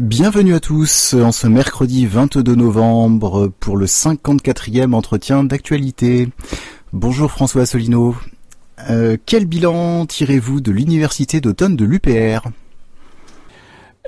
[0.00, 6.30] Bienvenue à tous en ce mercredi 22 novembre pour le 54e entretien d'actualité.
[6.94, 8.16] Bonjour François Asselineau.
[8.88, 12.48] Euh, quel bilan tirez-vous de l'université d'automne de l'UPR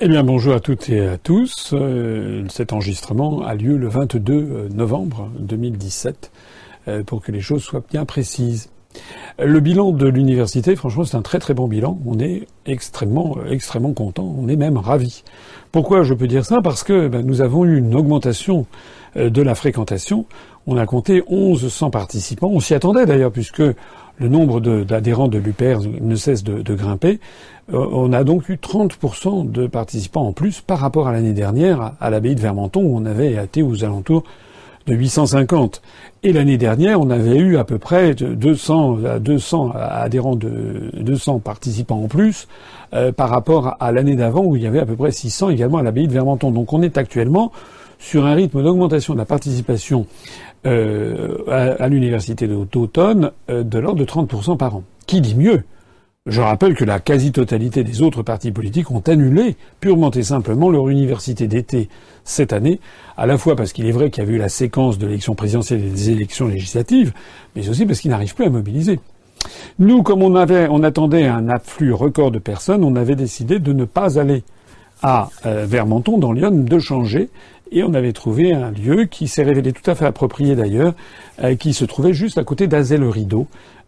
[0.00, 1.75] eh bien, bonjour à toutes et à tous.
[1.75, 6.32] Euh, cet enregistrement a lieu le 22 novembre 2017,
[6.88, 8.71] euh, pour que les choses soient bien précises.
[9.38, 11.98] Le bilan de l'université, franchement, c'est un très très bon bilan.
[12.06, 14.34] On est extrêmement extrêmement content.
[14.38, 15.24] On est même ravis.
[15.72, 16.60] Pourquoi je peux dire ça?
[16.62, 18.66] Parce que ben, nous avons eu une augmentation
[19.16, 20.26] euh, de la fréquentation.
[20.66, 22.50] On a compté 1100 participants.
[22.52, 23.62] On s'y attendait d'ailleurs, puisque
[24.18, 27.18] le nombre d'adhérents de, l'UPR ne cesse de, de grimper.
[27.72, 31.94] Euh, on a donc eu 30% de participants en plus par rapport à l'année dernière
[32.00, 34.24] à l'abbaye de Vermenton, où on avait été aux alentours
[34.86, 35.83] de 850.
[36.22, 42.02] Et l'année dernière, on avait eu à peu près 200, 200 adhérents de 200 participants
[42.02, 42.48] en plus
[42.94, 45.78] euh, par rapport à l'année d'avant où il y avait à peu près 600 également
[45.78, 46.50] à l'abbaye de Vermenton.
[46.50, 47.52] Donc on est actuellement
[47.98, 50.06] sur un rythme d'augmentation de la participation
[50.66, 54.83] euh, à, l'université d'automne euh, de l'ordre de 30% par an.
[55.06, 55.64] Qui dit mieux?
[56.26, 60.88] Je rappelle que la quasi-totalité des autres partis politiques ont annulé purement et simplement leur
[60.88, 61.88] université d'été
[62.22, 62.78] cette année,
[63.16, 65.34] à la fois parce qu'il est vrai qu'il y avait eu la séquence de l'élection
[65.34, 67.12] présidentielle et des élections législatives,
[67.56, 69.00] mais aussi parce qu'ils n'arrivent plus à mobiliser.
[69.80, 73.72] Nous, comme on avait, on attendait un afflux record de personnes, on avait décidé de
[73.72, 74.44] ne pas aller
[75.02, 77.30] à euh, Vermenton, dans Lyon, de changer
[77.72, 80.94] et on avait trouvé un lieu qui s'est révélé tout à fait approprié d'ailleurs,
[81.42, 83.46] euh, qui se trouvait juste à côté d'Azel-le-Rideau,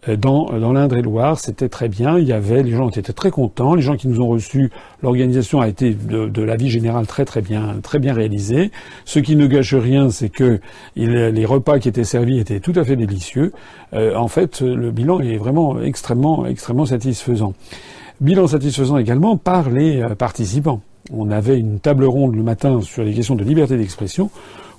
[0.09, 1.39] euh, dans, dans l'Indre-et-Loire.
[1.39, 2.19] C'était très bien.
[2.19, 3.75] Il y avait, les gens étaient très contents.
[3.75, 4.71] Les gens qui nous ont reçus,
[5.03, 8.71] l'organisation a été de, de la vie générale très très bien, très bien réalisée.
[9.05, 10.61] Ce qui ne gâche rien, c'est que
[10.97, 13.53] les repas qui étaient servis étaient tout à fait délicieux.
[13.93, 17.53] Euh, en fait, le bilan est vraiment extrêmement, extrêmement satisfaisant.
[18.21, 20.81] Bilan satisfaisant également par les participants
[21.13, 24.31] on avait une table ronde le matin sur les questions de liberté d'expression,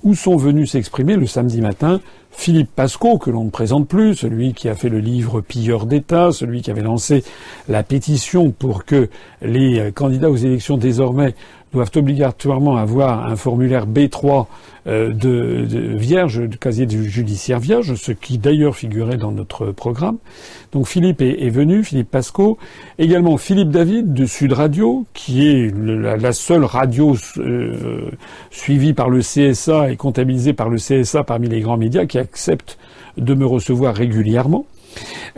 [0.02, 2.00] où sont venus s'exprimer le samedi matin
[2.30, 6.32] Philippe Pasco, que l'on ne présente plus, celui qui a fait le livre Pilleur d'État,
[6.32, 7.24] celui qui avait lancé
[7.68, 9.08] la pétition pour que
[9.40, 11.34] les candidats aux élections désormais
[11.76, 14.46] doivent obligatoirement avoir un formulaire B3
[14.86, 20.16] euh, de, vierge, de casier judiciaire vierge, ce qui d'ailleurs figurait dans notre programme.
[20.72, 22.56] Donc Philippe est, venu, Philippe Pasco,
[22.98, 28.10] également Philippe David de Sud Radio, qui est la, seule radio euh,
[28.50, 32.78] suivie par le CSA et comptabilisée par le CSA parmi les grands médias, qui accepte
[33.18, 34.64] de me recevoir régulièrement.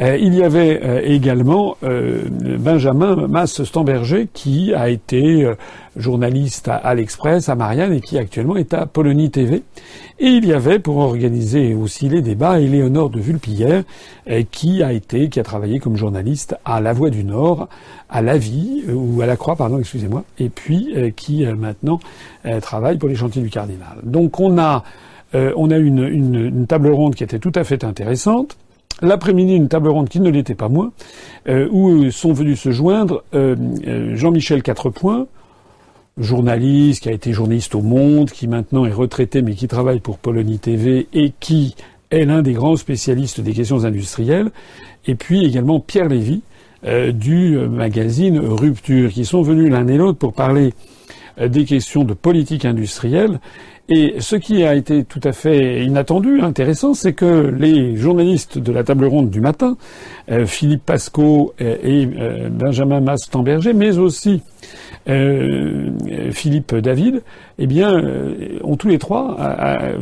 [0.00, 5.50] Euh, il y avait euh, également euh, Benjamin Masse-Stamberger qui a été
[5.96, 9.62] journaliste à, l'Express, à Marianne, et qui actuellement est à Polonie TV.
[10.20, 13.82] Et il y avait, pour organiser aussi les débats, Éléonore de Vulpillère,
[14.52, 17.69] qui a été, qui a travaillé comme journaliste à La Voix du Nord,
[18.08, 21.98] à La Vie, ou à La Croix, pardon, excusez-moi, et puis qui maintenant
[22.62, 23.98] travaille pour les chantiers du Cardinal.
[24.04, 24.84] Donc on a,
[25.34, 28.56] on a une, une table ronde qui était tout à fait intéressante.
[29.00, 30.92] L'après-midi, une table ronde qui ne l'était pas moins,
[31.48, 33.54] euh, où sont venus se joindre euh,
[33.86, 35.26] euh, Jean-Michel Quatrepoint,
[36.19, 40.19] journaliste qui a été journaliste au Monde, qui maintenant est retraité mais qui travaille pour
[40.19, 41.76] Polonie TV et qui
[42.10, 44.50] est l'un des grands spécialistes des questions industrielles,
[45.06, 46.42] et puis également Pierre Lévy
[47.12, 50.72] du magazine Rupture, qui sont venus l'un et l'autre pour parler
[51.47, 53.41] des questions de politique industrielle.
[53.91, 58.71] Et ce qui a été tout à fait inattendu, intéressant, c'est que les journalistes de
[58.71, 59.78] la table ronde du matin,
[60.31, 64.43] euh, Philippe Pasco et, euh, Benjamin Mastamberger, mais aussi
[65.09, 65.91] euh,
[66.32, 67.22] Philippe David,
[67.59, 68.03] eh bien,
[68.62, 69.38] ont tous les trois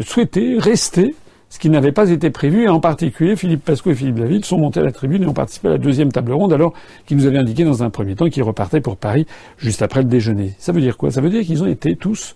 [0.00, 1.14] souhaité rester
[1.56, 4.58] ce qui n'avait pas été prévu, et en particulier Philippe Pasco et Philippe David sont
[4.58, 6.74] montés à la tribune et ont participé à la deuxième table ronde, alors
[7.06, 10.08] qu'ils nous avaient indiqué dans un premier temps qu'ils repartaient pour Paris juste après le
[10.08, 10.52] déjeuner.
[10.58, 11.10] Ça veut dire quoi?
[11.10, 12.34] Ça veut dire qu'ils ont été tous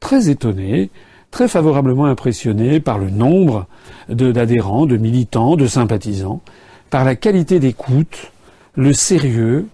[0.00, 0.90] très étonné,
[1.30, 3.68] très favorablement impressionné par le nombre
[4.10, 6.42] d'adhérents, de, militants, de sympathisants,
[6.90, 8.32] par la qualité d'écoute,
[8.74, 9.66] le sérieux,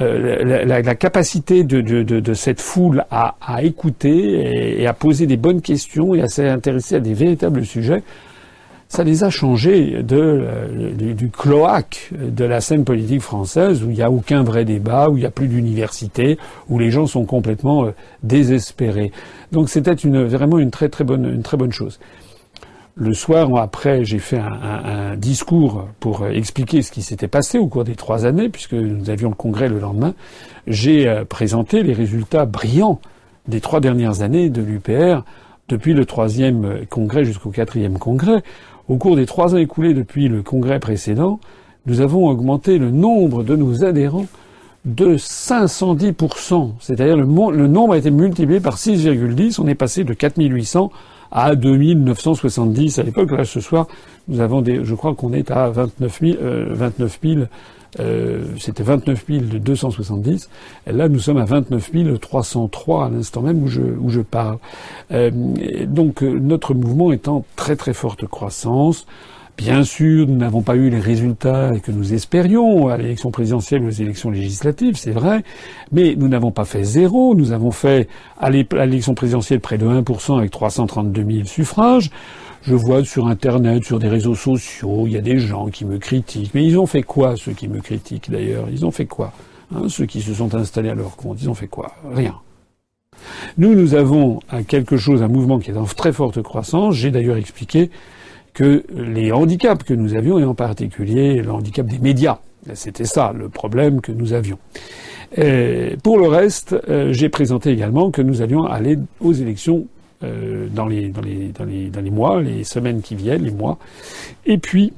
[0.00, 6.20] euh, la, capacité de, cette foule à, écouter et, à poser des bonnes questions et
[6.20, 8.02] à s'intéresser à des véritables sujets
[8.88, 13.96] ça les a changés de, euh, du, cloaque de la scène politique française où il
[13.96, 16.38] n'y a aucun vrai débat, où il n'y a plus d'université,
[16.68, 17.90] où les gens sont complètement euh,
[18.22, 19.10] désespérés.
[19.50, 21.98] Donc c'était une, vraiment une très très bonne, une très bonne chose.
[22.98, 27.66] Le soir après, j'ai fait un, discours pour euh, expliquer ce qui s'était passé au
[27.66, 30.14] cours des trois années, puisque nous avions le congrès le lendemain.
[30.66, 32.98] J'ai présenté les résultats brillants
[33.48, 35.24] des trois dernières années de l'UPR
[35.68, 38.42] depuis le troisième congrès jusqu'au quatrième congrès.
[38.88, 41.38] Au cours des trois ans écoulés depuis le congrès précédent,
[41.84, 44.26] nous avons augmenté le nombre de nos adhérents
[44.86, 46.72] de 510%.
[46.80, 49.60] C'est-à-dire le, le nombre a été multiplié par 6,10.
[49.60, 50.90] On est passé de 4800
[51.30, 53.30] à 2970 à l'époque.
[53.32, 53.86] Là, ce soir,
[54.28, 57.40] nous avons des, je crois qu'on est à 29 000, euh, 29 000
[58.00, 59.24] euh, c'était 29
[59.60, 60.48] 270.
[60.86, 61.90] Et là, nous sommes à 29
[62.20, 64.58] 303 à l'instant même où je, où je parle.
[65.12, 65.30] Euh,
[65.86, 69.06] donc, euh, notre mouvement est en très très forte croissance.
[69.56, 73.86] Bien sûr, nous n'avons pas eu les résultats que nous espérions à l'élection présidentielle ou
[73.86, 75.44] aux élections législatives, c'est vrai,
[75.92, 77.34] mais nous n'avons pas fait zéro.
[77.34, 78.06] Nous avons fait
[78.38, 82.10] à l'élection présidentielle près de 1% avec 332 000 suffrages.
[82.62, 85.98] Je vois sur Internet, sur des réseaux sociaux, il y a des gens qui me
[85.98, 86.52] critiquent.
[86.52, 88.66] Mais ils ont fait quoi, ceux qui me critiquent d'ailleurs?
[88.70, 89.32] Ils ont fait quoi
[89.74, 91.92] hein, Ceux qui se sont installés à leur compte, ils ont fait quoi?
[92.12, 92.34] Rien.
[93.56, 96.94] Nous, nous avons quelque chose, un mouvement qui est en très forte croissance.
[96.94, 97.90] J'ai d'ailleurs expliqué
[98.56, 102.38] que les handicaps que nous avions, et en particulier le handicap des médias,
[102.72, 104.58] c'était ça le problème que nous avions.
[106.02, 109.86] pour le reste, euh, j'ai présenté également que nous allions aller aux élections
[110.24, 113.50] euh, dans, les, dans, les, dans, les, dans les mois, les semaines qui viennent, les
[113.50, 113.78] mois,
[114.46, 114.94] et puis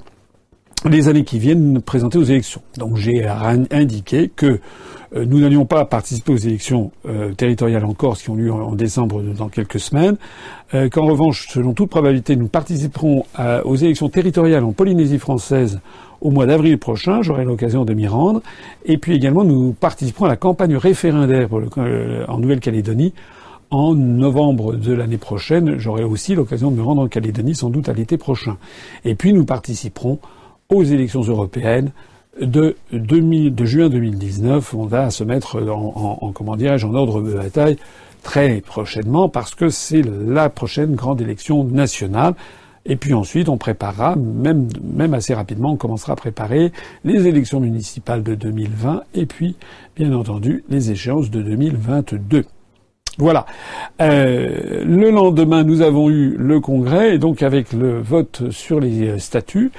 [0.88, 2.62] les années qui viennent présenter aux élections.
[2.76, 4.58] Donc j'ai indiqué que euh,
[5.14, 9.22] nous n'allions pas participer aux élections euh, territoriales en Corse qui ont lieu en, décembre
[9.22, 10.16] dans quelques semaines,
[10.74, 13.24] euh, qu'en revanche, selon toute probabilité, nous participerons
[13.64, 15.80] aux élections territoriales en Polynésie française
[16.20, 18.42] au mois d'avril prochain, j'aurai l'occasion de m'y rendre,
[18.84, 23.14] et puis également nous participerons à la campagne référendaire en Nouvelle-Calédonie
[23.70, 25.78] en novembre de l'année prochaine.
[25.78, 28.56] J'aurai aussi l'occasion de me rendre en Calédonie sans doute à l'été prochain.
[29.04, 30.18] Et puis nous participerons
[30.70, 31.92] aux élections européennes
[32.40, 37.76] de, juin 2019, on va se mettre en, en, comment dirais-je, en ordre de bataille
[38.22, 42.34] très prochainement parce que c'est la prochaine grande élection nationale.
[42.86, 46.72] Et puis ensuite, on préparera, même, même assez rapidement, on commencera à préparer
[47.04, 49.56] les élections municipales de 2020 et puis,
[49.96, 52.44] bien entendu, les échéances de 2022.
[53.18, 53.46] Voilà.
[54.00, 59.18] Euh, le lendemain, nous avons eu le congrès, et donc avec le vote sur les
[59.18, 59.72] statuts.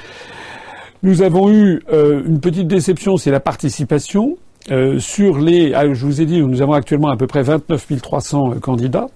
[1.02, 4.38] Nous avons eu euh, une petite déception, c'est la participation.
[4.70, 8.02] Euh, sur les, ah, je vous ai dit, nous avons actuellement à peu près 29
[8.02, 9.08] 300 euh, candidats.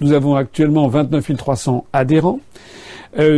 [0.00, 2.40] nous avons actuellement 29 300 adhérents.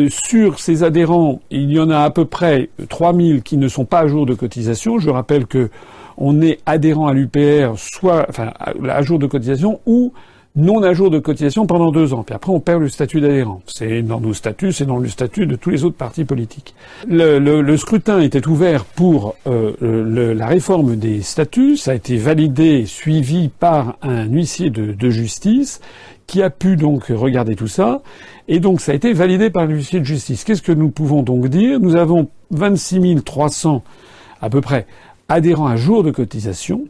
[0.08, 4.00] sur ces adhérents, il y en a à peu près 3000 qui ne sont pas
[4.00, 4.98] à jour de cotisation.
[5.00, 5.70] Je rappelle que
[6.16, 10.12] on est adhérent à l'UPR, soit enfin, à jour de cotisation, ou
[10.54, 12.22] non à jour de cotisation pendant deux ans.
[12.22, 13.62] Puis après, on perd le statut d'adhérent.
[13.66, 16.74] C'est dans nos statuts, c'est dans le statut de tous les autres partis politiques.
[17.08, 21.76] Le, scrutin était ouvert pour euh, la réforme des statuts.
[21.76, 25.80] Ça a été validé, suivi par un huissier de, de, justice
[26.26, 28.02] qui a pu donc regarder tout ça.
[28.48, 30.44] Et donc, ça a été validé par l'huissier de justice.
[30.44, 31.80] Qu'est-ce que nous pouvons donc dire?
[31.80, 33.82] Nous avons 26 300
[34.40, 34.86] à peu près
[35.28, 36.84] adhérents à jour de cotisation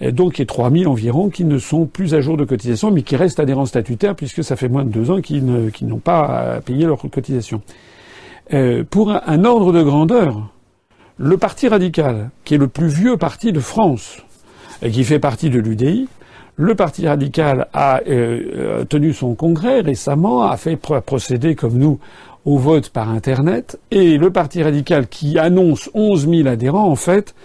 [0.00, 3.02] donc il y a 3000 environ qui ne sont plus à jour de cotisation, mais
[3.02, 6.86] qui restent adhérents statutaires, puisque ça fait moins de deux ans qu'ils n'ont pas payé
[6.86, 7.60] leur cotisation.
[8.52, 10.50] Euh, pour un, ordre de grandeur,
[11.18, 14.18] le Parti radical, qui est le plus vieux parti de France,
[14.82, 16.08] et qui fait partie de l'UDI,
[16.56, 22.00] le Parti radical a euh, tenu son congrès récemment, a fait procéder comme nous
[22.44, 27.36] au vote par Internet, et le Parti radical qui annonce 11 000 adhérents, en fait,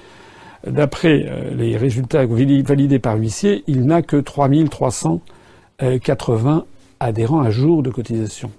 [0.65, 6.65] D'après euh, les résultats validés par l'huissier, il n'a que 3380
[6.99, 8.51] adhérents à jour de cotisation.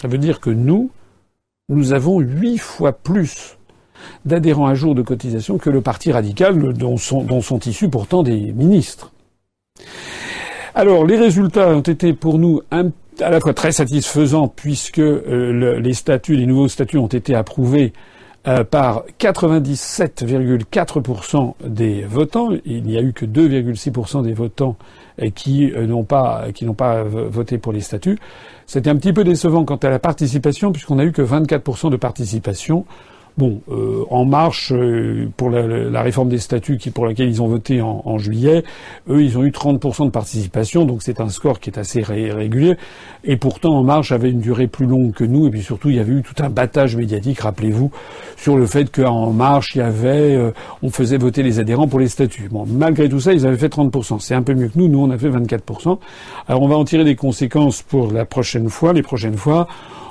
[0.00, 0.90] Ça veut dire que nous,
[1.68, 3.58] nous avons huit fois plus
[4.24, 8.22] d'adhérents à jour de cotisation que le Parti radical dont sont, dont sont issus pourtant
[8.22, 9.12] des ministres.
[10.74, 15.94] Alors, les résultats ont été pour nous à la fois très satisfaisants puisque euh, les
[15.94, 17.92] statuts, les nouveaux statuts ont été approuvés
[18.46, 22.50] euh, par 97,4% des votants.
[22.64, 24.76] Il n'y a eu que 2,6% des votants
[25.20, 28.16] euh, qui euh, n'ont pas qui n'ont pas voté pour les statuts.
[28.66, 31.96] C'était un petit peu décevant quant à la participation puisqu'on a eu que 24% de
[31.96, 32.86] participation.
[33.38, 37.46] Bon, euh, En Marche, euh, pour la, réforme des statuts qui, pour laquelle ils ont
[37.46, 38.64] voté en, juillet,
[39.08, 42.74] eux, ils ont eu 30% de participation, donc c'est un score qui est assez régulier.
[43.22, 45.96] Et pourtant, En Marche avait une durée plus longue que nous, et puis surtout, il
[45.96, 47.92] y avait eu tout un battage médiatique, rappelez-vous,
[48.36, 50.50] sur le fait qu'en Marche, il y avait, euh,
[50.82, 52.48] on faisait voter les adhérents pour les statuts.
[52.50, 54.18] Bon, malgré tout ça, ils avaient fait 30%.
[54.18, 54.88] C'est un peu mieux que nous.
[54.88, 56.00] Nous, on a fait 24%.
[56.48, 59.68] Alors, on va en tirer des conséquences pour la prochaine fois, les prochaines fois.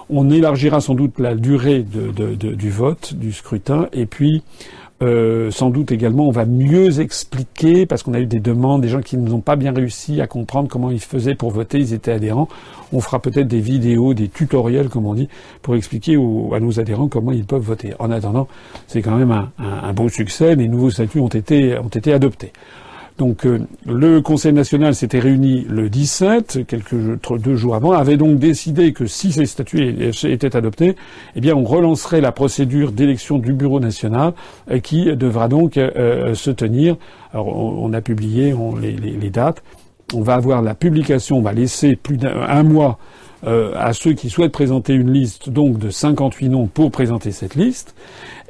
[0.09, 4.43] On élargira sans doute la durée du vote, du scrutin, et puis
[5.03, 8.89] Euh, sans doute également, on va mieux expliquer, parce qu'on a eu des demandes, des
[8.89, 12.11] gens qui n'ont pas bien réussi à comprendre comment ils faisaient pour voter, ils étaient
[12.11, 12.47] adhérents.
[12.91, 15.29] On fera peut-être des vidéos, des tutoriels, comme on dit,
[15.61, 17.93] pour expliquer à nos adhérents comment ils peuvent voter.
[17.99, 18.47] En attendant,
[18.87, 20.55] c'est quand même un, un, un, beau succès.
[20.55, 22.51] Les nouveaux statuts ont été, ont été adoptés.
[23.17, 26.95] Donc euh, le Conseil national s'était réuni le 17, quelques
[27.39, 30.95] deux jours avant, avait donc décidé que si ces statuts étaient adoptés,
[31.35, 34.33] eh bien on relancerait la procédure d'élection du Bureau national
[34.69, 36.95] euh, qui devra donc euh, se tenir.
[37.33, 39.63] Alors on, a publié les, les, dates.
[40.13, 42.97] On va avoir la publication, on va laisser plus d'un mois
[43.45, 47.93] à ceux qui souhaitent présenter une liste donc de 58 noms pour présenter cette liste.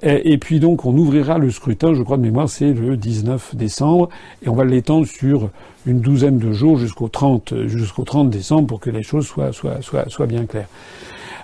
[0.03, 4.09] Et, puis donc on ouvrira le scrutin, je crois de mémoire, c'est le 19 décembre,
[4.43, 5.49] et on va l'étendre sur
[5.85, 9.81] une douzaine de jours jusqu'au 30, jusqu'au 30 décembre pour que les choses soient, soient,
[9.81, 10.69] soient, soient bien claires.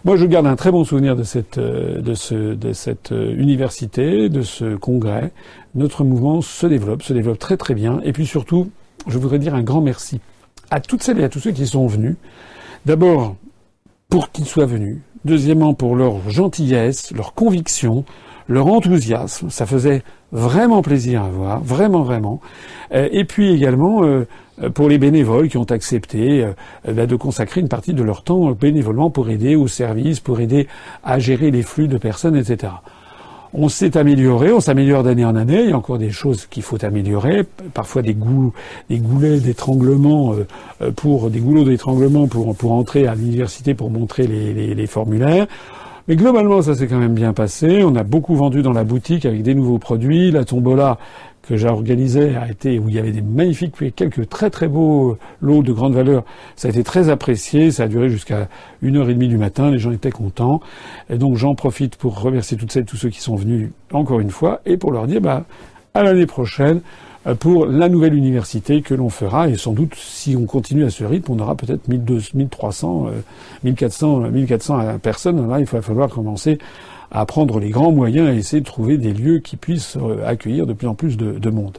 [0.05, 4.41] Moi, je garde un très bon souvenir de cette, de, ce, de cette université, de
[4.41, 5.31] ce congrès.
[5.75, 8.01] Notre mouvement se développe, se développe très très bien.
[8.03, 8.69] Et puis surtout,
[9.07, 10.19] je voudrais dire un grand merci
[10.71, 12.15] à toutes celles et à tous ceux qui sont venus.
[12.85, 13.35] D'abord,
[14.09, 14.97] pour qu'ils soient venus.
[15.25, 18.03] Deuxièmement, pour leur gentillesse, leur conviction,
[18.49, 19.49] leur enthousiasme.
[19.49, 22.41] Ça faisait vraiment plaisir à voir, vraiment, vraiment.
[22.93, 24.25] Euh, et puis également euh,
[24.73, 28.51] pour les bénévoles qui ont accepté euh, bah, de consacrer une partie de leur temps
[28.51, 30.67] bénévolement pour aider au service, pour aider
[31.03, 32.73] à gérer les flux de personnes, etc.
[33.55, 35.61] On s'est amélioré, on s'améliore d'année en année.
[35.63, 37.43] Il y a encore des choses qu'il faut améliorer,
[37.73, 38.51] parfois des, goûts,
[38.89, 40.33] des goulets d'étranglement
[40.95, 45.45] pour des goulots d'étranglement pour pour entrer à l'université pour montrer les, les, les formulaires.
[46.07, 47.83] Mais globalement, ça s'est quand même bien passé.
[47.83, 50.31] On a beaucoup vendu dans la boutique avec des nouveaux produits.
[50.31, 50.97] La tombola
[51.43, 55.17] que j'ai organisée a été où il y avait des magnifiques, quelques très très beaux
[55.41, 56.23] lots de grande valeur.
[56.55, 57.69] Ça a été très apprécié.
[57.69, 58.47] Ça a duré jusqu'à
[58.81, 59.69] une heure et demie du matin.
[59.69, 60.61] Les gens étaient contents.
[61.09, 64.31] Et donc j'en profite pour remercier toutes celles, tous ceux qui sont venus encore une
[64.31, 65.45] fois et pour leur dire, bah,
[65.93, 66.81] à l'année prochaine.
[67.25, 69.49] Euh, pour la nouvelle université que l'on fera.
[69.49, 73.07] Et sans doute, si on continue à ce rythme, on aura peut-être 1200, 1300,
[73.63, 75.55] 1400, 1400 personnes.
[75.59, 76.57] Il va falloir commencer
[77.11, 80.65] à prendre les grands moyens et essayer de trouver des lieux qui puissent euh, accueillir
[80.65, 81.77] de plus en plus de monde.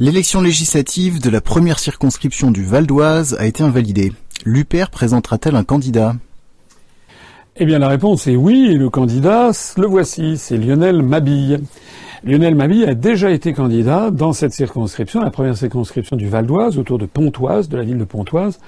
[0.00, 4.12] L'élection législative de la première circonscription du Val d'Oise a été invalidée.
[4.44, 6.14] L'UPER présentera-t-elle un candidat?
[7.60, 11.60] Eh bien, la réponse est oui, et le candidat, le voici, c'est Lionel Mabille.
[12.22, 16.78] Lionel Mabille a déjà été candidat dans cette circonscription, la première circonscription du Val d'Oise,
[16.78, 18.60] autour de Pontoise, de la ville de Pontoise,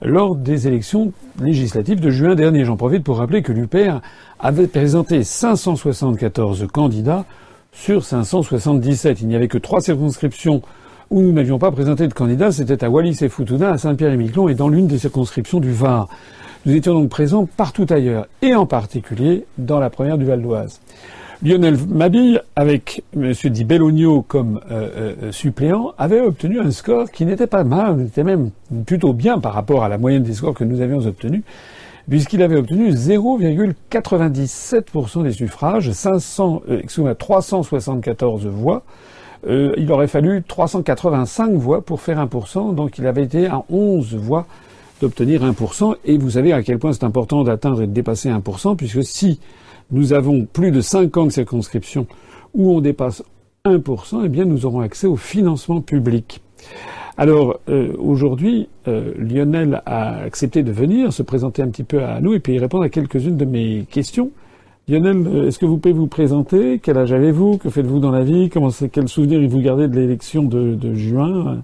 [0.00, 1.12] lors des élections
[1.42, 2.64] législatives de juin dernier.
[2.64, 3.98] J'en profite pour rappeler que l'UPER
[4.40, 7.26] avait présenté 574 candidats
[7.72, 9.20] sur 577.
[9.20, 10.62] Il n'y avait que trois circonscriptions
[11.10, 12.50] où nous n'avions pas présenté de candidats.
[12.50, 16.08] C'était à Wallis et Futuna, à Saint-Pierre-et-Miquelon et dans l'une des circonscriptions du Var.
[16.66, 20.80] Nous étions donc présents partout ailleurs, et en particulier dans la première du Val d'Oise.
[21.40, 23.32] Lionel Mabille, avec M.
[23.32, 28.24] Di Bellogno comme euh, euh, suppléant, avait obtenu un score qui n'était pas mal, était
[28.24, 28.50] même
[28.86, 31.44] plutôt bien par rapport à la moyenne des scores que nous avions obtenus,
[32.08, 36.82] puisqu'il avait obtenu 0,97% des suffrages, 500, euh,
[37.14, 38.82] 374 voix.
[39.46, 44.16] Euh, il aurait fallu 385 voix pour faire 1%, donc il avait été à 11
[44.16, 44.48] voix
[45.00, 45.96] d'obtenir 1%.
[46.04, 49.40] Et vous savez à quel point c'est important d'atteindre et de dépasser 1%, puisque si
[49.90, 52.06] nous avons plus de 50 circonscriptions
[52.54, 53.22] où on dépasse
[53.64, 56.40] 1%, eh bien nous aurons accès au financement public.
[57.16, 62.20] Alors euh, aujourd'hui, euh, Lionel a accepté de venir se présenter un petit peu à
[62.20, 64.30] nous et puis répondre à quelques-unes de mes questions.
[64.88, 66.78] Lionel, euh, est-ce que vous pouvez vous présenter?
[66.82, 67.58] Quel âge avez-vous?
[67.58, 68.48] Que faites-vous dans la vie?
[68.48, 71.62] Comment Quel souvenir vous gardez de l'élection de, de juin?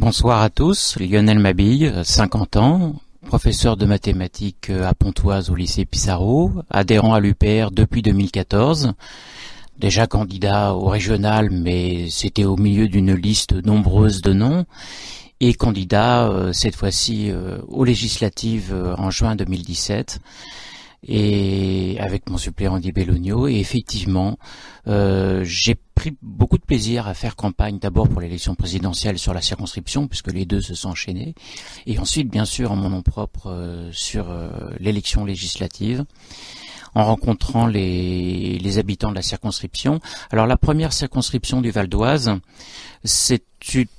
[0.00, 2.94] Bonsoir à tous, Lionel Mabille, 50 ans,
[3.26, 8.92] professeur de mathématiques à Pontoise au lycée Pissarro, adhérent à l'UPR depuis 2014,
[9.76, 14.66] déjà candidat au régional, mais c'était au milieu d'une liste nombreuse de noms,
[15.40, 20.20] et candidat euh, cette fois-ci euh, aux législatives euh, en juin 2017
[21.06, 23.48] et avec mon suppléant Di Bellogno.
[23.48, 24.38] Et effectivement,
[24.86, 29.42] euh, j'ai pris beaucoup de plaisir à faire campagne d'abord pour l'élection présidentielle sur la
[29.42, 31.34] circonscription, puisque les deux se sont enchaînés,
[31.86, 36.04] et ensuite, bien sûr, en mon nom propre euh, sur euh, l'élection législative
[36.94, 40.00] en rencontrant les, les, habitants de la circonscription.
[40.30, 42.34] Alors la première circonscription du Val d'Oise,
[43.04, 43.42] c'est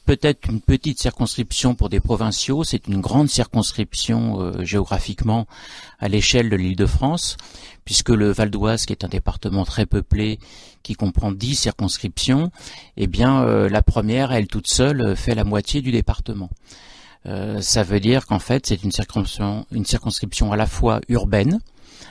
[0.05, 5.47] peut-être une petite circonscription pour des provinciaux, c'est une grande circonscription euh, géographiquement
[5.99, 7.37] à l'échelle de l'île de France,
[7.85, 10.39] puisque le Val d'Oise, qui est un département très peuplé,
[10.83, 12.51] qui comprend dix circonscriptions,
[12.97, 16.49] eh bien euh, la première, elle toute seule, fait la moitié du département.
[17.25, 21.59] Euh, ça veut dire qu'en fait, c'est une circonscription, une circonscription à la fois urbaine,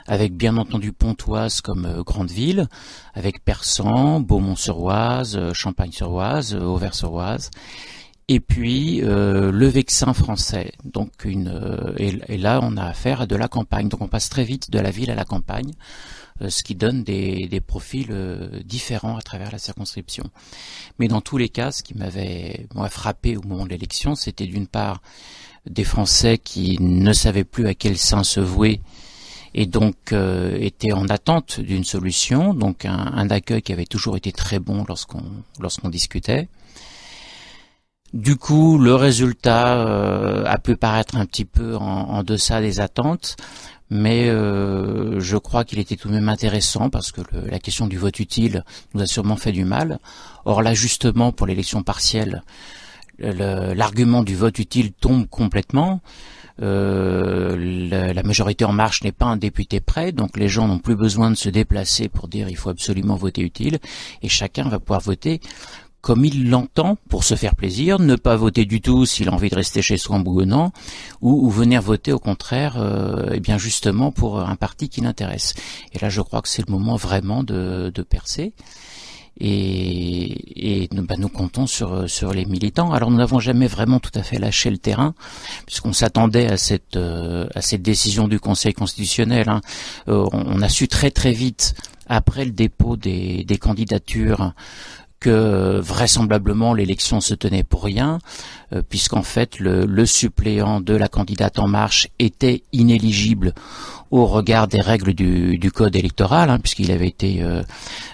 [0.09, 2.69] avec bien entendu Pontoise comme grande ville,
[3.15, 7.51] avec Persan, Beaumont-sur-Oise, Champagne-sur-Oise, Auvers-sur-Oise,
[8.29, 10.73] et puis le Vexin français.
[10.85, 13.89] Donc une et, là on a affaire à de la campagne.
[13.89, 15.73] Donc on passe très vite de la ville à la campagne.
[16.43, 20.31] Euh, ce qui donne des, des profils euh, différents à travers la circonscription.
[20.99, 24.47] Mais dans tous les cas, ce qui m'avait moi frappé au moment de l'élection, c'était
[24.47, 25.03] d'une part
[25.67, 28.81] des Français qui ne savaient plus à quel sein se vouer
[29.55, 34.17] et donc euh, étaient en attente d'une solution, donc un, un, accueil qui avait toujours
[34.17, 35.23] été très bon lorsqu'on
[35.61, 36.49] lorsqu'on discutait.
[38.15, 39.83] Du coup, le résultat
[40.45, 43.37] a pu paraître un petit peu en, en deçà des attentes
[43.91, 47.97] mais euh, je crois qu'il était tout de même intéressant parce que la question du
[47.97, 48.65] vote utile
[48.95, 49.99] nous a sûrement fait du mal.
[50.45, 52.43] Or là, justement, pour l'élection partielle,
[53.19, 56.01] l'argument du vote utile tombe complètement.
[56.61, 60.97] Euh, la, majorité en marche n'est pas un député prêt, donc les gens n'ont plus
[60.97, 63.79] besoin de se déplacer pour dire il faut absolument voter utile,
[64.23, 65.41] et chacun va pouvoir voter
[66.01, 69.51] comme il l'entend pour se faire plaisir, ne pas voter du tout s'il a envie
[69.51, 70.73] de rester chez soi en bougonnant,
[71.21, 75.55] ou, venir voter au contraire, euh, eh bien justement pour un parti qui l'intéresse.
[75.93, 78.53] Et là, je crois que c'est le moment vraiment de, percer.
[79.41, 82.93] Et, et bah, nous comptons sur, sur les militants.
[82.93, 85.15] Alors nous n'avons jamais vraiment tout à fait lâché le terrain,
[85.67, 89.49] puisqu'on s'attendait à cette, euh, à cette décision du Conseil constitutionnel.
[89.49, 89.61] Hein.
[90.09, 91.75] Euh, on, a su très très vite,
[92.09, 94.53] après le dépôt des, des candidatures,
[95.21, 98.19] que vraisemblablement l'élection se tenait pour rien,
[98.73, 103.55] euh, puisqu'en fait le, suppléant de la candidate En Marche était inéligible
[104.11, 107.63] au regard des règles du, code électoral, hein, puisqu'il avait été euh,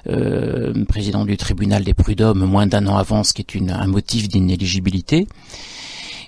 [0.09, 3.87] euh, président du tribunal des prud'hommes moins d'un an avant, ce qui est une, un
[3.87, 5.29] motif d'inéligibilité.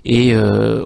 [0.08, 0.84] Et euh,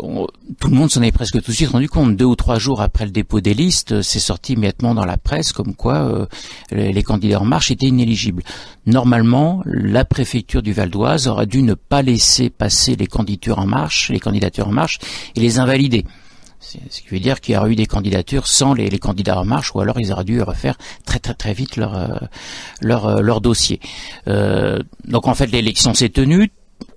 [0.58, 2.16] tout le monde s'en est presque tout de suite rendu compte.
[2.16, 5.52] Deux ou trois jours après le dépôt des listes, c'est sorti immédiatement dans la presse
[5.52, 6.26] comme quoi euh,
[6.72, 8.42] les candidats en marche étaient inéligibles.
[8.86, 13.66] Normalement, la préfecture du Val d'Oise aurait dû ne pas laisser passer les candidatures en
[13.66, 14.98] marche, les candidatures en marche,
[15.36, 16.06] et les invalider.
[16.60, 19.74] Ce qui veut dire qu'il y aurait eu des candidatures sans les, candidats en marche,
[19.74, 22.08] ou alors ils auraient dû refaire très très très vite leur euh,
[22.80, 23.80] leur, leur dossier.
[24.26, 26.50] donc en fait l'élection s'est tenue,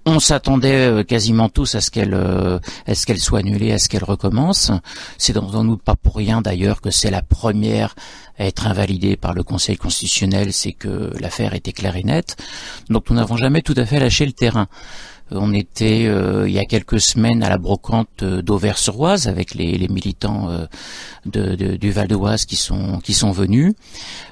[0.05, 2.59] on s'attendait euh, quasiment tous à ce qu'elle euh,
[2.93, 4.71] ce qu'elle soit annulée, à ce qu'elle recommence.
[5.17, 7.95] C'est dans nous pas pour rien d'ailleurs que c'est la première
[8.37, 12.35] à être invalidée par le Conseil constitutionnel, c'est que l'affaire était claire et nette.
[12.89, 14.67] Donc nous n'avons jamais tout à fait lâché le terrain.
[15.31, 20.49] On était euh, il y a quelques semaines à la brocante d'Auvers-sur-Oise avec les, militants
[21.25, 23.73] du Val d'Oise qui sont qui sont venus.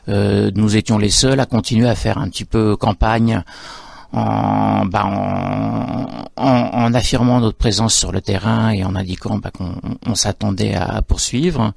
[0.07, 3.43] nous étions les seuls à continuer à faire un petit peu campagne
[4.13, 5.05] en, bah,
[6.37, 11.73] en, affirmant notre présence sur le terrain et en indiquant bah, qu'on s'attendait à poursuivre.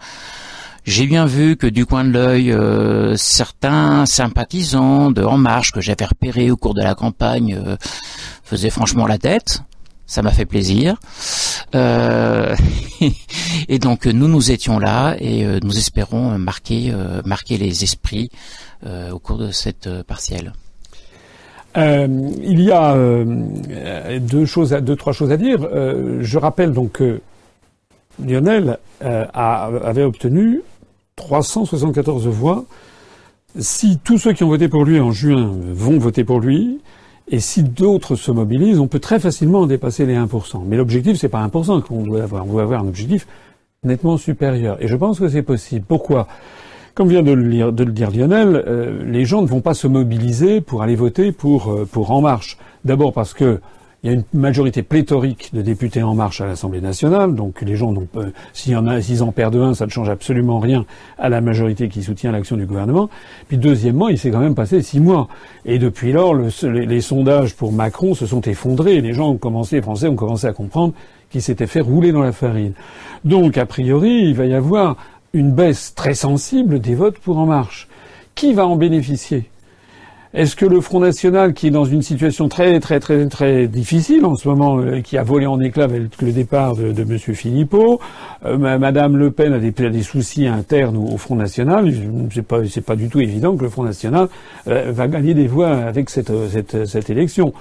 [0.85, 5.81] J'ai bien vu que du coin de l'œil, euh, certains sympathisants de En Marche que
[5.81, 7.77] j'avais repérés au cours de la campagne euh,
[8.43, 9.63] faisaient franchement la tête.
[10.07, 10.97] Ça m'a fait plaisir.
[11.75, 12.55] Euh,
[13.69, 16.93] et donc nous, nous étions là et nous espérons marquer,
[17.25, 18.29] marquer les esprits
[18.85, 20.53] au cours de cette partielle.
[21.77, 22.07] Euh,
[22.43, 25.67] il y a euh, deux choses, deux trois choses à dire.
[25.73, 27.21] Euh, je rappelle donc que
[28.25, 30.61] Lionel avait obtenu
[31.17, 32.65] 374 voix.
[33.59, 36.81] Si tous ceux qui ont voté pour lui en juin vont voter pour lui,
[37.29, 40.63] et si d'autres se mobilisent, on peut très facilement dépasser les 1%.
[40.67, 42.47] Mais l'objectif, c'est pas 1% qu'on doit avoir.
[42.47, 43.27] On doit avoir un objectif
[43.83, 44.77] nettement supérieur.
[44.81, 45.85] Et je pense que c'est possible.
[45.87, 46.29] Pourquoi?
[46.95, 50.83] Comme vient de le, dire Lionel, euh, les gens ne vont pas se mobiliser pour
[50.83, 52.57] aller voter pour, euh, pour En Marche.
[52.85, 53.61] D'abord parce que
[54.05, 57.75] il y a une majorité pléthorique de députés En Marche à l'Assemblée nationale, donc les
[57.75, 60.85] gens n'ont pas, s'ils en, en perdent un, ça ne change absolument rien
[61.17, 63.09] à la majorité qui soutient l'action du gouvernement.
[63.49, 65.29] Puis deuxièmement, il s'est quand même passé six mois.
[65.65, 69.01] Et depuis lors, les, sondages pour Macron se sont effondrés.
[69.01, 70.93] Les gens ont commencé, les Français ont commencé à comprendre
[71.31, 72.75] qu'il s'était fait rouler dans la farine.
[73.25, 74.99] Donc, a priori, il va y avoir
[75.35, 77.89] une baisse très sensible des votes pour En Marche.
[78.35, 79.51] Qui va en bénéficier?
[80.33, 84.25] Est-ce que le Front National, qui est dans une situation très très très très difficile
[84.25, 87.19] en ce moment, euh, qui a volé en éclats avec le départ de, M.
[87.19, 88.01] Philippot,
[88.45, 91.89] euh, Madame Le Pen a des, soucis internes au, Front National,
[92.33, 94.27] c'est pas pas du tout évident que le Front National
[94.67, 97.53] euh, va gagner des voix avec cette, cette, cette élection.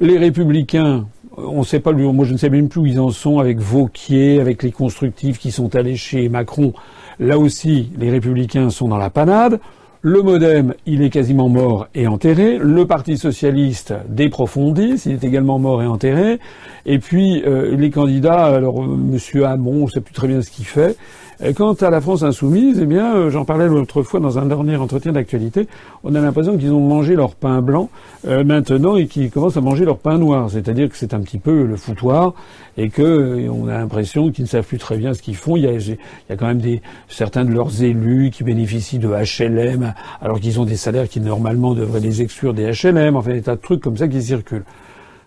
[0.00, 3.38] Les Républicains, on sait pas, moi je ne sais même plus où ils en sont
[3.38, 6.72] avec Vauquier, avec les constructifs qui sont allés chez Macron
[7.18, 9.58] Là aussi, les républicains sont dans la panade.
[10.02, 12.58] Le modem, il est quasiment mort et enterré.
[12.58, 16.38] Le Parti socialiste, déprofondis, il est également mort et enterré.
[16.84, 20.42] Et puis euh, les candidats, alors euh, Monsieur Hamon, on ne sait plus très bien
[20.42, 20.96] ce qu'il fait.
[21.44, 24.46] Et quant à la France insoumise, eh bien, euh, j'en parlais l'autre fois dans un
[24.46, 25.68] dernier entretien d'actualité,
[26.02, 27.90] on a l'impression qu'ils ont mangé leur pain blanc
[28.26, 30.48] euh, maintenant et qu'ils commencent à manger leur pain noir.
[30.50, 32.32] C'est-à-dire que c'est un petit peu le foutoir
[32.78, 35.56] et que euh, on a l'impression qu'ils ne savent plus très bien ce qu'ils font.
[35.56, 35.98] Il y, a, il
[36.30, 40.58] y a quand même des certains de leurs élus qui bénéficient de HLM alors qu'ils
[40.58, 43.14] ont des salaires qui normalement devraient les exclure des HLM.
[43.14, 44.64] Enfin, des tas de trucs comme ça qui circulent.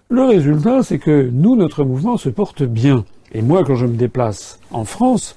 [0.09, 3.05] Le résultat, c'est que nous, notre mouvement se porte bien.
[3.31, 5.35] Et moi, quand je me déplace en France,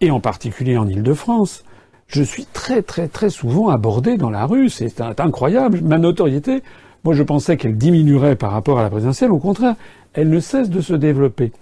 [0.00, 1.64] et en particulier en Ile-de-France,
[2.08, 4.68] je suis très très très souvent abordé dans la rue.
[4.68, 5.80] C'est incroyable.
[5.82, 6.62] Ma notoriété,
[7.04, 9.32] moi je pensais qu'elle diminuerait par rapport à la présidentielle.
[9.32, 9.74] Au contraire,
[10.14, 11.52] elle ne cesse de se développer.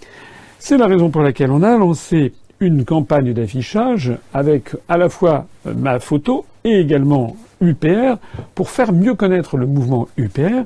[0.58, 5.46] C'est la raison pour laquelle on a lancé une campagne d'affichage avec à la fois
[5.64, 8.16] ma photo et également UPR
[8.54, 10.64] pour faire mieux connaître le mouvement UPR.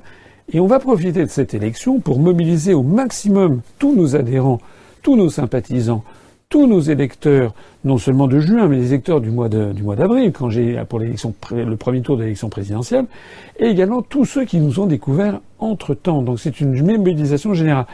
[0.53, 4.61] Et on va profiter de cette élection pour mobiliser au maximum tous nos adhérents,
[5.03, 6.05] tous nos sympathisants,
[6.51, 7.53] tous nos électeurs,
[7.85, 11.35] non seulement de juin, mais les électeurs du mois du d'avril, quand j'ai pour l'élection
[11.53, 13.05] le premier tour de l'élection présidentielle,
[13.59, 16.23] et également tous ceux qui nous ont découverts entre temps.
[16.23, 17.85] Donc c'est une mobilisation générale.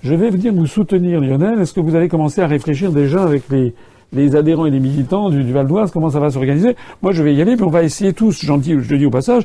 [0.00, 1.60] Je vais venir vous soutenir, Lionel.
[1.60, 5.42] Est-ce que vous avez commencé à réfléchir déjà avec les, adhérents et les militants du,
[5.52, 6.76] Val d'Oise, comment ça va s'organiser?
[7.02, 9.06] Moi, je vais y aller, puis on va essayer tous, j'en dis, je le dis
[9.06, 9.42] au passage,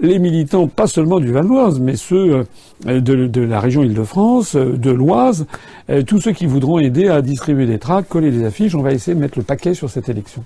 [0.00, 2.44] les militants, pas seulement du Val d'Oise, mais ceux
[2.86, 5.46] euh, de, la région Île-de-France, euh, de l'Oise,
[5.88, 8.92] euh, tous ceux qui voudront aider à distribuer des tracts, coller des affiches, on va
[8.92, 10.44] essayer de mettre le paquet sur cette élection.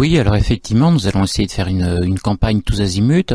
[0.00, 3.34] Oui, alors effectivement, nous allons essayer de faire une, une campagne tous azimuts,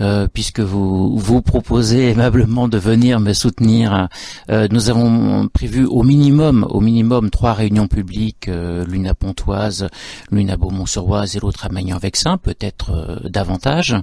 [0.00, 4.08] euh, puisque vous vous proposez aimablement de venir me soutenir.
[4.50, 9.86] Euh, nous avons prévu au minimum, au minimum trois réunions publiques, euh, l'une à Pontoise,
[10.32, 13.94] l'une à Beaumont-sur-Oise et l'autre à Magnan-Vexin, peut-être euh, davantage.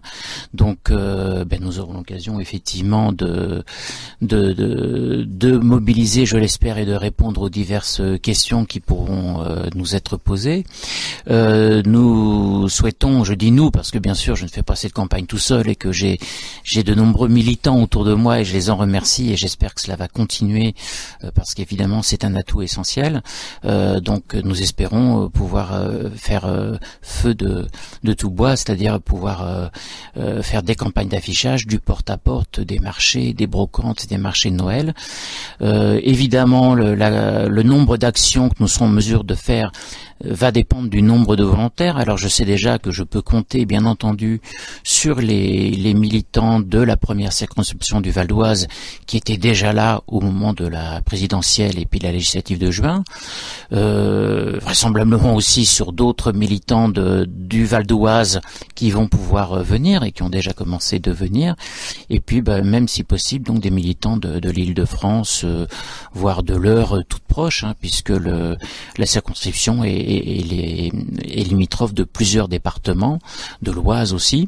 [0.53, 3.65] Donc, ben, nous aurons l'occasion effectivement de,
[4.21, 4.53] de,
[5.27, 9.43] de mobiliser, je l'espère, et de répondre aux diverses questions qui pourront
[9.75, 10.63] nous être posées
[11.89, 15.25] nous souhaitons, je dis nous parce que bien sûr je ne fais pas cette campagne
[15.25, 16.19] tout seul et que j'ai
[16.63, 19.81] j'ai de nombreux militants autour de moi et je les en remercie et j'espère que
[19.81, 20.75] cela va continuer
[21.23, 23.23] euh, parce qu'évidemment c'est un atout essentiel.
[23.65, 26.47] Euh, donc nous espérons euh, pouvoir faire
[27.01, 27.67] feu de
[28.03, 29.71] de tout bois, c'est-à-dire pouvoir
[30.41, 34.93] faire des campagnes d'affichage, du porte-à-porte, des marchés, des brocantes, des marchés de Noël.
[35.61, 39.71] évidemment le, nombre d'actions que nous serons en mesure de faire
[40.23, 41.68] va dépendre du nombre de volontaires.
[41.79, 44.41] Alors je sais déjà que je peux compter, bien entendu,
[44.83, 48.67] sur les, militants de la première circonscription du Val d'Oise
[49.05, 52.71] qui étaient déjà là au moment de la présidentielle et puis de la législative de
[52.71, 53.03] juin.
[53.71, 58.41] Euh, vraisemblablement aussi sur d'autres militants du Val d'Oise
[58.75, 61.55] qui vont pouvoir euh, venir et qui ont déjà commencé de venir.
[62.09, 65.67] Et puis bah, même si possible, donc des militants de, de l'île de France, euh,
[66.13, 70.43] voire de l'heure euh, toute proche, hein, puisque la circonscription est et,
[71.43, 73.19] les, limitrophe de plusieurs départements,
[73.61, 74.47] de l'Oise aussi.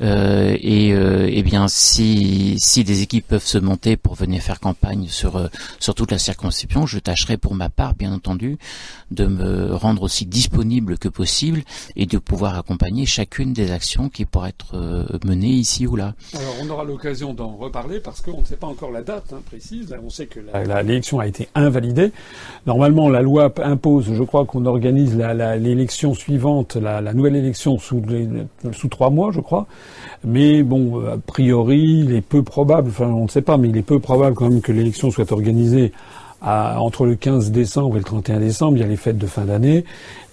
[0.00, 4.58] Euh, et euh, eh bien, si, si des équipes peuvent se monter pour venir faire
[4.58, 5.48] campagne sur, euh,
[5.78, 8.56] sur toute la circonscription, je tâcherai pour ma part, bien entendu,
[9.10, 11.62] de me rendre aussi disponible que possible
[11.96, 16.14] et de pouvoir accompagner chacune des actions qui pourraient être menées ici ou là.
[16.34, 19.42] Alors, on aura l'occasion d'en reparler parce qu'on ne sait pas encore la date hein,
[19.44, 19.94] précise.
[20.02, 20.40] On sait que
[20.84, 22.12] l'élection a été invalidée.
[22.66, 28.02] Normalement, la loi impose, je crois qu'on organise l'élection suivante, la, nouvelle élection sous,
[28.90, 29.66] trois mois, je crois.
[30.24, 33.76] Mais bon, a priori, il est peu probable, enfin on ne sait pas, mais il
[33.76, 35.92] est peu probable quand même que l'élection soit organisée
[36.42, 39.44] entre le 15 décembre et le 31 décembre, il y a les fêtes de fin
[39.44, 39.84] d'année,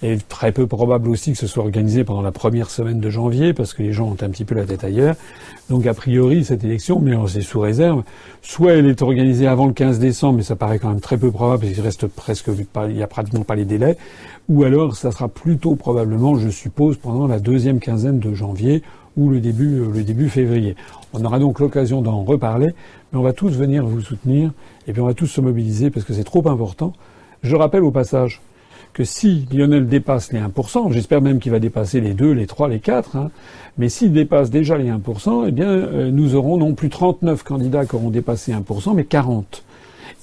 [0.02, 3.52] et très peu probable aussi que ce soit organisé pendant la première semaine de janvier,
[3.52, 5.16] parce que les gens ont un petit peu la tête ailleurs.
[5.68, 8.02] Donc a priori, cette élection, mais c'est sous réserve,
[8.40, 11.30] soit elle est organisée avant le 15 décembre, mais ça paraît quand même très peu
[11.30, 12.48] probable, parce qu'il reste presque,
[12.88, 13.98] il n'y a pratiquement pas les délais,
[14.48, 18.82] ou alors ça sera plutôt probablement, je suppose, pendant la deuxième quinzaine de janvier,
[19.18, 20.76] ou le début, le début février.
[21.12, 22.68] On aura donc l'occasion d'en reparler,
[23.12, 24.52] mais on va tous venir vous soutenir
[24.86, 26.92] et puis on va tous se mobiliser parce que c'est trop important.
[27.42, 28.40] Je rappelle au passage
[28.92, 32.68] que si Lionel dépasse les 1%, j'espère même qu'il va dépasser les 2, les 3,
[32.68, 33.30] les 4, hein,
[33.76, 37.86] mais s'il dépasse déjà les 1%, eh bien, euh, nous aurons non plus 39 candidats
[37.86, 39.64] qui auront dépassé 1%, mais 40.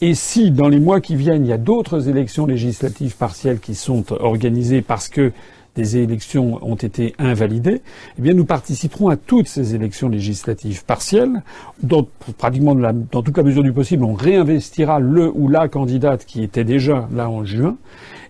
[0.02, 3.76] Et si dans les mois qui viennent, il y a d'autres élections législatives partielles qui
[3.76, 5.32] sont organisées parce que
[5.76, 7.82] des élections ont été invalidées,
[8.18, 11.44] eh bien nous participerons à toutes ces élections législatives partielles.
[11.84, 16.44] Dans, pratiquement dans toute la mesure du possible, on réinvestira le ou la candidate qui
[16.44, 17.78] était déjà là en juin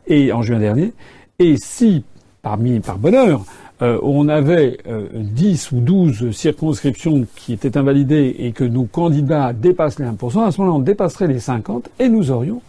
[0.08, 0.94] et en juin dernier.
[1.38, 2.04] Et si
[2.42, 3.44] parmi par bonheur,
[3.82, 9.52] euh, on avait euh, 10 ou 12 circonscriptions qui étaient invalidées et que nos candidats
[9.52, 12.62] dépassent les 1%, à ce moment-là, on dépasserait les 50 et nous aurions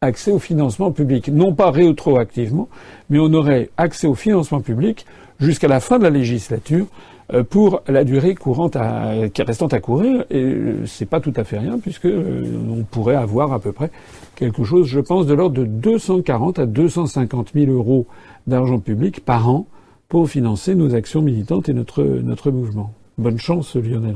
[0.00, 1.28] accès au financement public.
[1.28, 2.68] Non pas rétroactivement,
[3.10, 5.06] mais on aurait accès au financement public
[5.40, 6.86] jusqu'à la fin de la législature
[7.32, 10.24] euh, pour la durée courante à, restante à courir.
[10.30, 13.90] Et euh, c'est pas tout à fait rien puisque on pourrait avoir à peu près
[14.36, 18.06] quelque chose, je pense, de l'ordre de 240 à 250 000 euros
[18.46, 19.66] d'argent public par an
[20.14, 22.94] pour financer nos actions militantes et notre, notre mouvement.
[23.18, 24.14] Bonne chance, Lionel.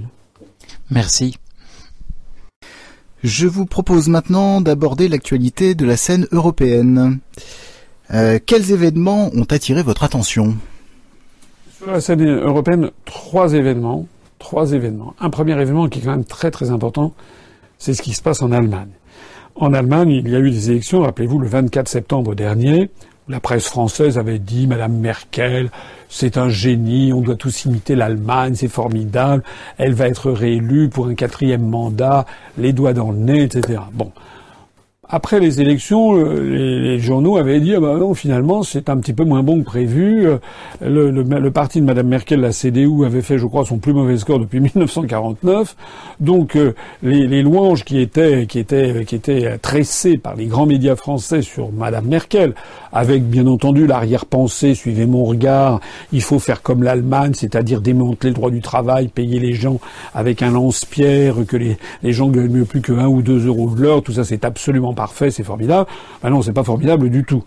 [0.92, 1.38] Merci.
[3.24, 7.18] Je vous propose maintenant d'aborder l'actualité de la scène européenne.
[8.14, 10.54] Euh, quels événements ont attiré votre attention?
[11.78, 14.06] Sur la scène européenne, trois événements.
[14.38, 15.16] Trois événements.
[15.18, 17.12] Un premier événement qui est quand même très très important,
[17.78, 18.90] c'est ce qui se passe en Allemagne.
[19.56, 22.88] En Allemagne, il y a eu des élections, rappelez-vous, le 24 septembre dernier.
[23.28, 25.70] La presse française avait dit Madame Merkel,
[26.08, 29.42] c'est un génie, on doit tous imiter l'Allemagne, c'est formidable,
[29.76, 32.24] elle va être réélue pour un quatrième mandat,
[32.56, 33.80] les doigts dans le nez, etc.
[33.92, 34.12] Bon.
[35.10, 39.14] Après les élections, euh, les, journaux avaient dit ah bah non finalement c'est un petit
[39.14, 40.28] peu moins bon que prévu.
[40.28, 40.36] Euh,
[40.82, 44.18] le, le, parti de Madame Merkel, la CDU, avait fait je crois son plus mauvais
[44.18, 45.76] score depuis 1949.
[46.20, 50.66] Donc euh, les, les, louanges qui étaient qui étaient qui étaient tressées par les grands
[50.66, 52.52] médias français sur Madame Merkel,
[52.92, 55.80] avec bien entendu l'arrière-pensée suivez mon regard,
[56.12, 59.80] il faut faire comme l'Allemagne, c'est-à-dire démanteler le droit du travail, payer les gens
[60.14, 63.70] avec un lance-pierre, que les, les gens gagnent mieux plus que 1 ou 2 euros
[63.70, 65.88] de l'heure, tout ça c'est absolument parfait, c'est formidable.
[66.24, 67.44] Ben non, c'est pas formidable du tout.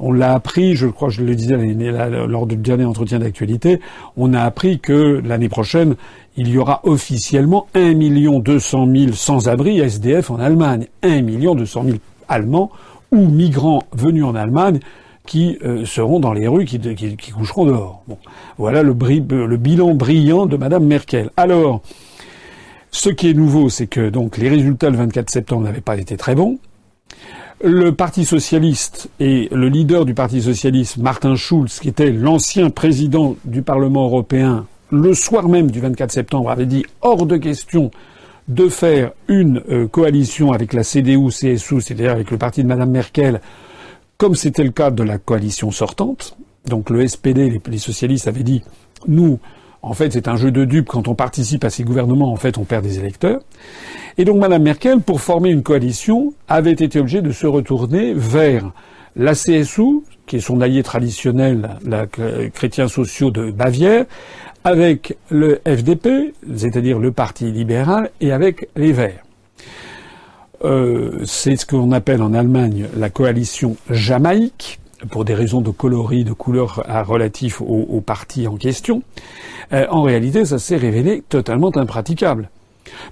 [0.00, 3.80] On l'a appris, je crois je le disais lors du dernier entretien d'actualité,
[4.16, 5.94] on a appris que l'année prochaine,
[6.36, 7.94] il y aura officiellement 1
[8.40, 10.86] 200 000 sans-abri SDF en Allemagne.
[11.04, 12.70] 1 200 000 Allemands
[13.12, 14.80] ou migrants venus en Allemagne
[15.24, 18.02] qui euh, seront dans les rues, qui, qui, coucheront dehors.
[18.08, 18.18] Bon,
[18.56, 21.30] voilà le, le, bilan brillant de Madame Merkel.
[21.36, 21.82] Alors,
[22.90, 26.16] ce qui est nouveau, c'est que donc les résultats le 24 septembre n'avaient pas été
[26.16, 26.58] très bons.
[27.62, 33.36] Le Parti socialiste et le leader du Parti socialiste, Martin Schulz, qui était l'ancien président
[33.44, 37.90] du Parlement européen, le soir même du 24 septembre, avait dit hors de question
[38.46, 43.40] de faire une euh, coalition avec la CDU-CSU, c'est-à-dire avec le parti de Madame Merkel,
[44.16, 46.36] comme c'était le cas de la coalition sortante.
[46.66, 48.62] Donc le SPD, les socialistes avaient dit,
[49.06, 49.40] nous,
[49.82, 50.88] en fait, c'est un jeu de dupes.
[50.88, 53.40] Quand on participe à ces gouvernements, en fait, on perd des électeurs.
[54.16, 58.72] Et donc, Mme Merkel, pour former une coalition, avait été obligée de se retourner vers
[59.16, 64.04] la CSU, qui est son allié traditionnel, la chrétien sociaux de Bavière,
[64.64, 69.22] avec le FDP, c'est-à-dire le Parti libéral, et avec les Verts.
[70.64, 74.80] Euh, c'est ce qu'on appelle en Allemagne la coalition jamaïque,
[75.10, 79.02] pour des raisons de coloris, de couleur relatifs au, au parti en question.
[79.72, 82.50] Euh, en réalité, ça s'est révélé totalement impraticable.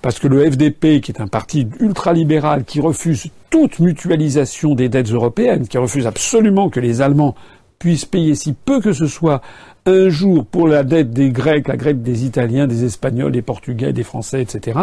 [0.01, 5.13] Parce que le FDP, qui est un parti ultralibéral qui refuse toute mutualisation des dettes
[5.13, 7.35] européennes, qui refuse absolument que les Allemands
[7.79, 9.43] puissent payer si peu que ce soit
[9.85, 13.93] un jour pour la dette des Grecs, la dette des Italiens, des Espagnols, des Portugais,
[13.93, 14.81] des Français, etc.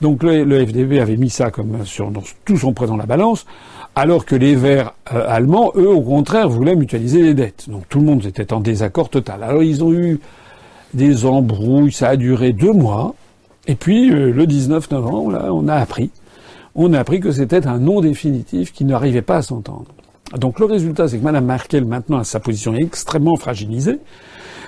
[0.00, 2.12] Donc le, FDP avait mis ça comme sur
[2.44, 3.46] tout son poids dans la balance,
[3.96, 7.66] alors que les Verts euh, allemands, eux, au contraire, voulaient mutualiser les dettes.
[7.68, 9.42] Donc tout le monde était en désaccord total.
[9.42, 10.20] Alors ils ont eu
[10.94, 13.14] des embrouilles, ça a duré deux mois.
[13.66, 16.10] Et puis euh, le 19 novembre, là, on a appris,
[16.74, 19.86] on a appris que c'était un non définitif qui n'arrivait pas à s'entendre.
[20.36, 24.00] Donc le résultat, c'est que Mme Merkel maintenant a sa position extrêmement fragilisée.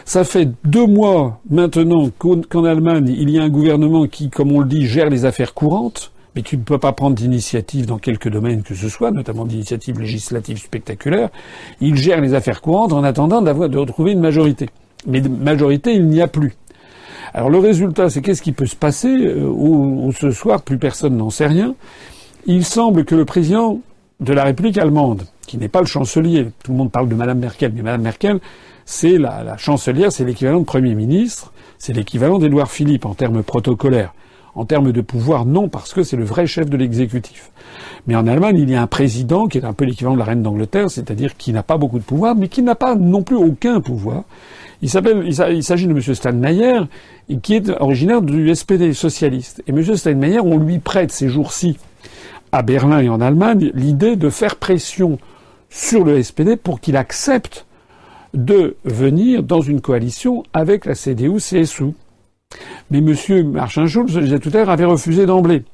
[0.05, 4.61] Ça fait deux mois maintenant qu'en Allemagne, il y a un gouvernement qui, comme on
[4.61, 8.29] le dit, gère les affaires courantes, mais qui ne peut pas prendre d'initiative dans quelques
[8.29, 11.31] domaines que ce soit, notamment d'initiatives législatives spectaculaires.
[11.81, 14.69] Il gère les affaires courantes en attendant d'avoir de retrouver une majorité.
[15.07, 16.53] Mais de majorité, il n'y a plus.
[17.33, 21.31] Alors le résultat, c'est qu'est-ce qui peut se passer euh, ce soir, plus personne n'en
[21.31, 21.75] sait rien.
[22.45, 23.81] Il semble que le président
[24.21, 27.39] de la République allemande, qui n'est pas le chancelier, tout le monde parle de Madame
[27.39, 28.41] Merkel, mais Madame Merkel,
[28.85, 33.43] c'est la, la chancelière, c'est l'équivalent de Premier ministre, c'est l'équivalent d'Édouard Philippe en termes
[33.43, 34.13] protocolaires.
[34.57, 37.51] En termes de pouvoir, non, parce que c'est le vrai chef de l'exécutif.
[38.07, 40.25] Mais en Allemagne, il y a un président qui est un peu l'équivalent de la
[40.25, 43.37] reine d'Angleterre, c'est-à-dire qui n'a pas beaucoup de pouvoir, mais qui n'a pas non plus
[43.37, 44.25] aucun pouvoir,
[44.83, 46.01] il s'appelle, il s'agit de M.
[46.01, 46.81] Steinmeier,
[47.43, 49.63] qui est originaire du SPD socialiste.
[49.67, 49.83] Et M.
[49.97, 51.79] Steinmeier, on lui prête ces jours-ci,
[52.53, 55.19] à Berlin et en Allemagne, l'idée de faire pression
[55.69, 57.67] sur le SPD pour qu'il accepte
[58.35, 61.95] de venir dans une coalition avec la CDU-CSU.
[62.91, 63.15] Mais M.
[63.53, 65.65] Martin Schulz, je le disais tout à l'heure, avait refusé d'emblée.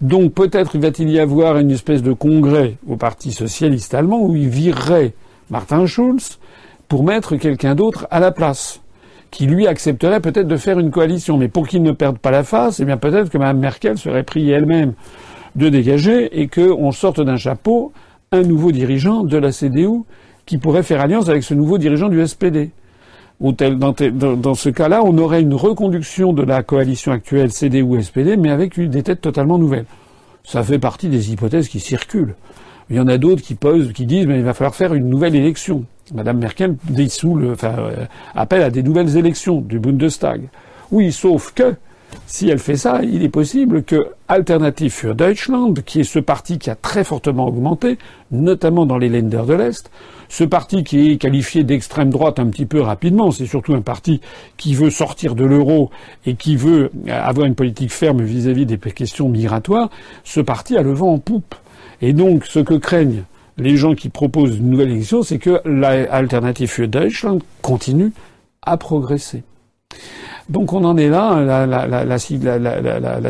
[0.00, 4.48] Donc peut-être va-t-il y avoir une espèce de congrès au Parti socialiste allemand où il
[4.48, 5.12] virerait
[5.50, 6.38] Martin Schulz,
[6.88, 8.80] pour mettre quelqu'un d'autre à la place
[9.30, 11.38] qui lui accepterait peut-être de faire une coalition.
[11.38, 14.54] Mais pour qu'il ne perde pas la face, eh peut-être que Mme Merkel serait priée
[14.54, 14.94] elle-même
[15.54, 17.92] de dégager et qu'on sorte d'un chapeau
[18.32, 20.02] un nouveau dirigeant de la CDU
[20.46, 22.70] qui pourrait faire alliance avec ce nouveau dirigeant du SPD.
[23.40, 29.02] Dans, ce cas-là, on aurait une reconduction de la coalition actuelle CDU-SPD, mais avec des
[29.02, 29.86] têtes totalement nouvelles.
[30.44, 32.34] Ça fait partie des hypothèses qui circulent.
[32.90, 35.08] Il y en a d'autres qui posent, qui disent, mais il va falloir faire une
[35.08, 35.84] nouvelle élection.
[36.12, 40.48] Madame Merkel dissout le, enfin, euh, appelle à des nouvelles élections du Bundestag.
[40.90, 41.76] Oui, sauf que
[42.26, 46.58] si elle fait ça, il est possible que Alternative für Deutschland, qui est ce parti
[46.58, 47.98] qui a très fortement augmenté,
[48.32, 49.90] notamment dans les Länder de l'Est,
[50.30, 54.20] ce parti qui est qualifié d'extrême droite un petit peu rapidement, c'est surtout un parti
[54.56, 55.90] qui veut sortir de l'euro
[56.24, 59.90] et qui veut avoir une politique ferme vis-à-vis des questions migratoires,
[60.22, 61.56] ce parti a le vent en poupe.
[62.00, 63.24] Et donc, ce que craignent
[63.58, 68.12] les gens qui proposent une nouvelle élection, c'est que l'Alternative für Deutschland continue
[68.62, 69.42] à progresser.
[70.48, 72.18] Donc on en est là, la,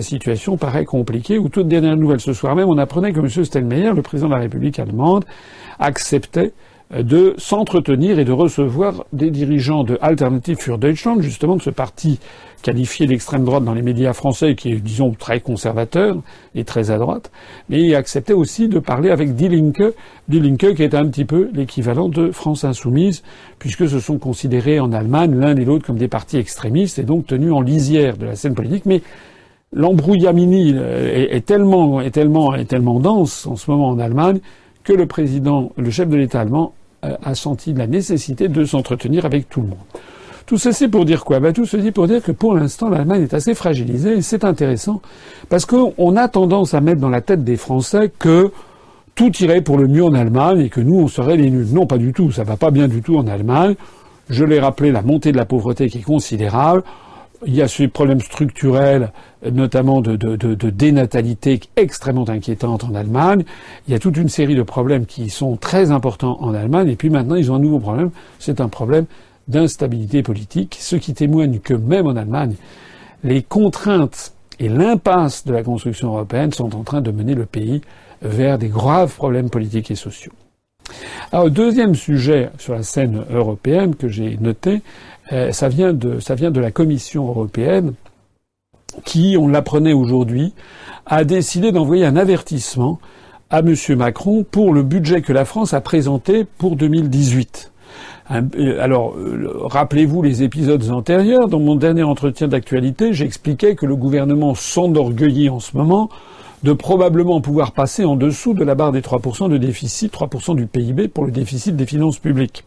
[0.03, 3.29] situation paraît compliquée, où toute dernière nouvelle ce soir même, on apprenait que M.
[3.29, 5.25] Steinmeier, le président de la République allemande,
[5.79, 6.53] acceptait
[6.91, 12.19] de s'entretenir et de recevoir des dirigeants de Alternative für Deutschland, justement de ce parti
[12.63, 16.17] qualifié d'extrême droite dans les médias français, qui est, disons, très conservateur
[16.55, 17.31] et très à droite,
[17.69, 19.95] mais il acceptait aussi de parler avec Die Linke,
[20.29, 23.23] Die Linke qui est un petit peu l'équivalent de France Insoumise,
[23.59, 27.27] puisque ce sont considérés en Allemagne l'un et l'autre comme des partis extrémistes et donc
[27.27, 29.01] tenus en lisière de la scène politique, mais
[29.73, 34.41] l'embrouillamini est, tellement, est tellement, est tellement dense en ce moment en Allemagne
[34.83, 39.25] que le président, le chef de l'État allemand euh, a senti la nécessité de s'entretenir
[39.25, 39.79] avec tout le monde.
[40.47, 41.39] Tout ceci pour dire quoi?
[41.39, 45.01] Ben, Tout ceci pour dire que pour l'instant, l'Allemagne est assez fragilisée et c'est intéressant
[45.49, 48.51] parce qu'on a tendance à mettre dans la tête des Français que
[49.15, 51.69] tout irait pour le mieux en Allemagne et que nous, on serait les nuls.
[51.73, 52.33] Non, pas du tout.
[52.33, 53.77] Ça va pas bien du tout en Allemagne.
[54.29, 56.83] Je l'ai rappelé, la montée de la pauvreté qui est considérable.
[57.47, 59.13] Il y a ces problèmes structurels,
[59.51, 63.45] notamment de, de, de, de, dénatalité extrêmement inquiétante en Allemagne.
[63.89, 66.89] Il y a toute une série de problèmes qui sont très importants en Allemagne.
[66.89, 68.11] Et puis maintenant, ils ont un nouveau problème.
[68.39, 69.07] C'est un problème
[69.49, 72.57] d'instabilité politique, ce qui témoigne que même en Allemagne,
[73.25, 77.81] les contraintes et l'impasse de la construction européenne sont en train de mener le pays
[78.23, 80.33] vers des graves problèmes politiques et sociaux.
[81.33, 84.83] Alors, deuxième sujet sur la scène européenne que j'ai noté,
[85.33, 87.95] euh, ça, vient de, ça vient de la Commission européenne
[89.05, 90.53] qui, on l'apprenait aujourd'hui,
[91.07, 92.99] a décidé d'envoyer un avertissement
[93.51, 93.75] à M.
[93.97, 97.73] Macron pour le budget que la France a présenté pour 2018.
[98.31, 101.49] Euh, alors, euh, rappelez-vous les épisodes antérieurs.
[101.49, 106.09] Dans mon dernier entretien d'actualité, j'expliquais que le gouvernement s'enorgueillit en ce moment
[106.63, 110.67] de probablement pouvoir passer en dessous de la barre des 3% de déficit, 3% du
[110.67, 112.65] PIB pour le déficit des finances publiques.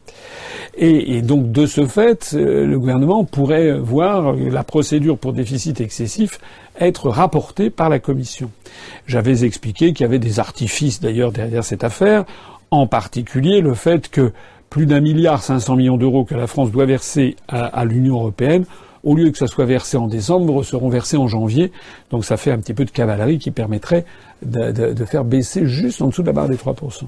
[0.75, 6.39] Et, donc de ce fait, euh, le gouvernement pourrait voir la procédure pour déficit excessif
[6.79, 8.49] être rapportée par la Commission.
[9.05, 12.25] J'avais expliqué qu'il y avait des artifices d'ailleurs derrière cette affaire,
[12.71, 14.31] en particulier le fait que
[14.71, 18.65] plus d'un milliard cinq cents millions d'euros que la France doit verser à l'Union européenne
[19.03, 21.71] au lieu que ça soit versé en décembre, seront versés en janvier.
[22.09, 24.05] Donc ça fait un petit peu de cavalerie qui permettrait
[24.41, 27.03] de, faire baisser juste en dessous de la barre des 3%.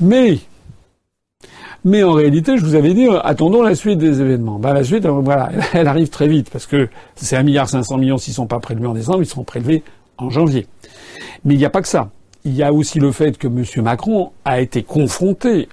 [0.00, 0.38] Mais,
[1.84, 4.58] mais en réalité, je vous avais dit, attendons la suite des événements.
[4.58, 8.18] Ben, la suite, voilà, elle arrive très vite parce que c'est un milliard 500 millions
[8.18, 9.82] s'ils sont pas prélevés en décembre, ils seront prélevés
[10.16, 10.66] en janvier.
[11.44, 12.10] Mais il n'y a pas que ça.
[12.44, 13.64] Il y a aussi le fait que M.
[13.82, 15.68] Macron a été confronté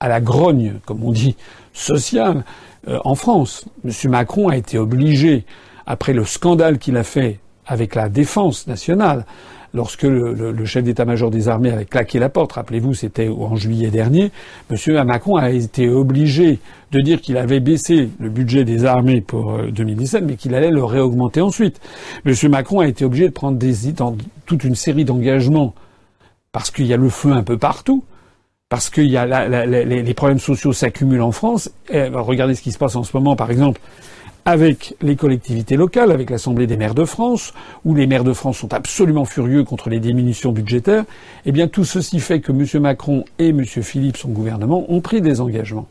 [0.00, 1.36] à la grogne, comme on dit,
[1.72, 2.44] sociale
[2.88, 3.64] euh, en France.
[3.84, 4.10] M.
[4.10, 5.44] Macron a été obligé,
[5.86, 9.24] après le scandale qu'il a fait avec la défense nationale,
[9.74, 14.30] lorsque le, chef d'état-major des armées avait claqué la porte, rappelez-vous, c'était en juillet dernier,
[14.70, 15.04] M.
[15.04, 16.60] Macron a été obligé
[16.92, 20.70] de dire qu'il avait baissé le budget des armées pour 2017, euh, mais qu'il allait
[20.70, 21.80] le réaugmenter ensuite.
[22.24, 22.34] M.
[22.50, 23.74] Macron a été obligé de prendre des,
[24.46, 25.74] toute une série d'engagements
[26.52, 28.04] parce qu'il y a le feu un peu partout
[28.68, 31.70] parce que y a les, problèmes sociaux s'accumulent en France.
[31.92, 33.80] Bah, regardez ce qui se passe en ce moment, par exemple,
[34.44, 37.52] avec les collectivités locales, avec l'Assemblée des maires de France,
[37.84, 41.04] où les maires de France sont absolument furieux contre les diminutions budgétaires.
[41.44, 42.82] Eh bien, tout ceci fait que M.
[42.82, 43.64] Macron et M.
[43.64, 45.86] Philippe, son gouvernement, ont pris des engagements.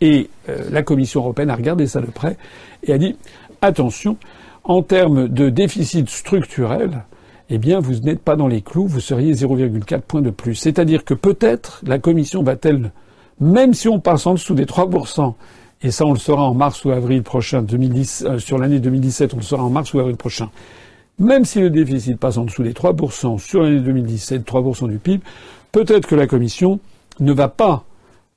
[0.00, 2.36] Et euh, la Commission européenne a regardé ça de près
[2.82, 3.16] et a dit
[3.62, 4.16] attention,
[4.64, 7.04] en termes de déficit structurel,
[7.50, 10.54] eh bien, vous n'êtes pas dans les clous, vous seriez 0,4 points de plus.
[10.54, 12.92] C'est-à-dire que peut-être la Commission va-t-elle,
[13.40, 15.34] même si on passe en dessous des 3%,
[15.82, 19.34] et ça on le saura en mars ou avril prochain, 2010, euh, sur l'année 2017,
[19.34, 20.50] on le saura en mars ou avril prochain,
[21.18, 25.22] même si le déficit passe en dessous des 3% sur l'année 2017, 3% du PIB,
[25.72, 26.80] peut-être que la Commission
[27.20, 27.84] ne va pas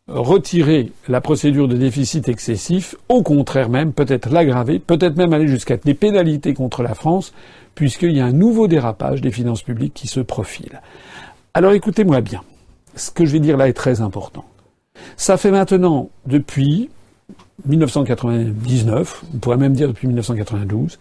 [0.08, 5.78] retirer la procédure de déficit excessif, au contraire même, peut-être l'aggraver, peut-être même aller jusqu'à
[5.78, 7.34] des pénalités contre la France,
[7.76, 10.82] puisqu'il y a un nouveau dérapage des finances publiques qui se profile.
[11.54, 12.42] Alors écoutez-moi bien.
[12.96, 14.44] Ce que je vais dire là est très important.
[15.16, 16.90] Ça fait maintenant, depuis
[17.66, 21.00] 1999, on pourrait même dire depuis 1992,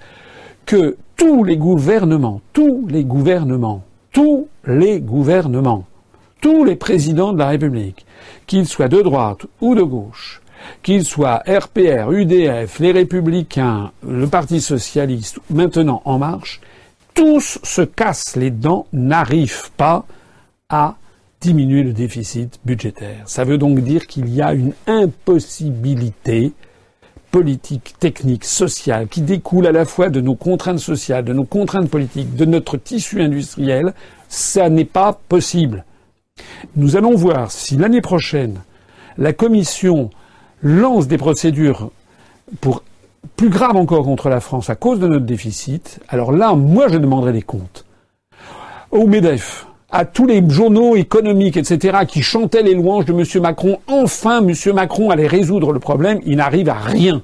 [0.66, 3.82] que tous les gouvernements, tous les gouvernements,
[4.12, 5.84] tous les gouvernements,
[6.40, 8.06] tous les présidents de la République,
[8.46, 10.42] qu'ils soient de droite ou de gauche,
[10.82, 16.60] qu'ils soient RPR, UDF, les Républicains, le Parti Socialiste, maintenant En Marche,
[17.14, 20.06] tous se cassent les dents, n'arrivent pas
[20.68, 20.96] à
[21.40, 23.22] diminuer le déficit budgétaire.
[23.26, 26.52] Ça veut donc dire qu'il y a une impossibilité
[27.30, 31.88] politique, technique, sociale, qui découle à la fois de nos contraintes sociales, de nos contraintes
[31.88, 33.94] politiques, de notre tissu industriel.
[34.28, 35.84] Ça n'est pas possible.
[36.76, 38.60] Nous allons voir si l'année prochaine,
[39.18, 40.10] la Commission
[40.62, 41.90] lance des procédures
[43.36, 46.00] plus grave encore contre la France à cause de notre déficit.
[46.08, 47.84] Alors là, moi, je demanderai des comptes.
[48.90, 53.42] Au MEDEF, à tous les journaux économiques, etc., qui chantaient les louanges de M.
[53.42, 53.78] Macron.
[53.86, 54.54] Enfin, M.
[54.74, 56.20] Macron allait résoudre le problème.
[56.24, 57.22] Il n'arrive à rien.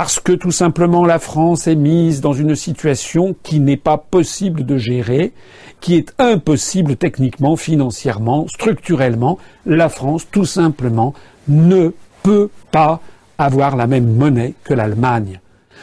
[0.00, 4.64] Parce que tout simplement la France est mise dans une situation qui n'est pas possible
[4.64, 5.34] de gérer,
[5.82, 9.36] qui est impossible techniquement, financièrement, structurellement.
[9.66, 11.12] La France, tout simplement,
[11.48, 11.90] ne
[12.22, 13.02] peut pas
[13.36, 15.38] avoir la même monnaie que l'Allemagne.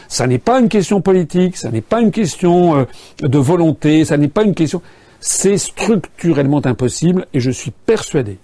[0.07, 2.85] Ça n'est pas une question politique, ça n'est pas une question euh,
[3.19, 4.81] de volonté, ça n'est pas une question.
[5.19, 8.39] C'est structurellement impossible et je suis persuadé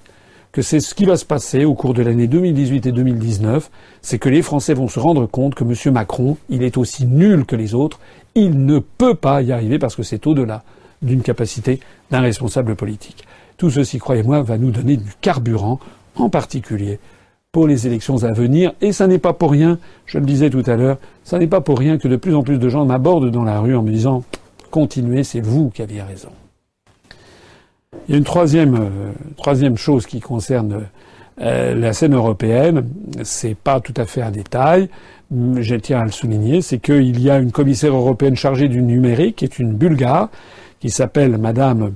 [0.53, 3.71] que c'est ce qui va se passer au cours de l'année 2018 et 2019,
[4.03, 5.93] c'est que les Français vont se rendre compte que M.
[5.93, 7.99] Macron, il est aussi nul que les autres,
[8.35, 10.63] il ne peut pas y arriver parce que c'est au-delà
[11.01, 11.79] d'une capacité
[12.11, 13.25] d'un responsable politique.
[13.57, 15.79] Tout ceci, croyez-moi, va nous donner du carburant,
[16.15, 16.99] en particulier
[17.51, 18.73] pour les élections à venir.
[18.79, 21.61] Et ça n'est pas pour rien, je le disais tout à l'heure, ça n'est pas
[21.61, 23.91] pour rien que de plus en plus de gens m'abordent dans la rue en me
[23.91, 24.23] disant
[24.69, 26.29] continuez, c'est vous qui aviez raison.
[28.07, 30.83] Il y a une troisième, euh, chose qui concerne
[31.41, 32.87] euh, la scène européenne.
[33.23, 34.89] C'est pas tout à fait un détail.
[35.31, 39.37] Je tiens à le souligner, c'est qu'il y a une commissaire européenne chargée du numérique,
[39.37, 40.29] qui est une Bulgare,
[40.79, 41.93] qui s'appelle Madame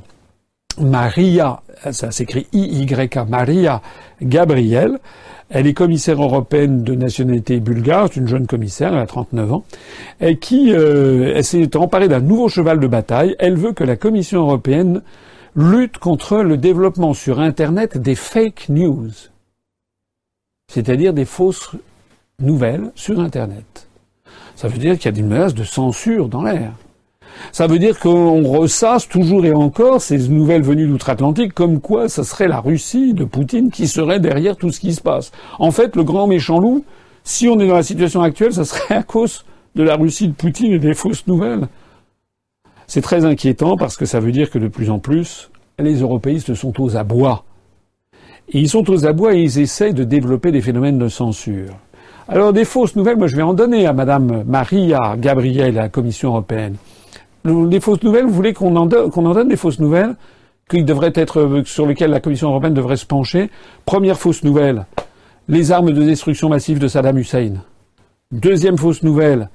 [0.79, 3.81] Maria, ça s'écrit I-Y-A, Maria
[4.21, 4.99] Gabriel.
[5.49, 9.63] Elle est commissaire européenne de nationalité bulgare, c'est une jeune commissaire, elle a 39 ans,
[10.19, 13.35] et qui euh, s'est emparée d'un nouveau cheval de bataille.
[13.39, 15.01] Elle veut que la Commission européenne
[15.57, 19.09] lutte contre le développement sur Internet des fake news,
[20.71, 21.71] c'est-à-dire des fausses
[22.39, 23.89] nouvelles sur Internet.
[24.55, 26.73] Ça veut dire qu'il y a des menaces de censure dans l'air.
[27.51, 32.23] Ça veut dire qu'on ressasse toujours et encore ces nouvelles venues d'outre-Atlantique comme quoi ça
[32.23, 35.31] serait la Russie de Poutine qui serait derrière tout ce qui se passe.
[35.57, 36.85] En fait, le grand méchant loup,
[37.23, 39.43] si on est dans la situation actuelle, ça serait à cause
[39.73, 41.67] de la Russie de Poutine et des fausses nouvelles.
[42.87, 46.55] C'est très inquiétant parce que ça veut dire que de plus en plus, les européistes
[46.55, 47.43] sont aux abois.
[48.49, 51.73] Ils sont aux abois et ils essayent de développer des phénomènes de censure.
[52.29, 55.89] Alors des fausses nouvelles, moi je vais en donner à Madame Maria Gabriel à la
[55.89, 56.75] Commission européenne.
[57.43, 60.15] Des fausses nouvelles, vous voulez qu'on en, donne des fausses nouvelles
[60.73, 63.49] être, sur lesquelles la Commission européenne devrait se pencher?
[63.85, 64.85] Première fausse nouvelle,
[65.47, 67.53] les armes de destruction massive de Saddam Hussein.
[68.31, 69.49] Deuxième fausse nouvelle,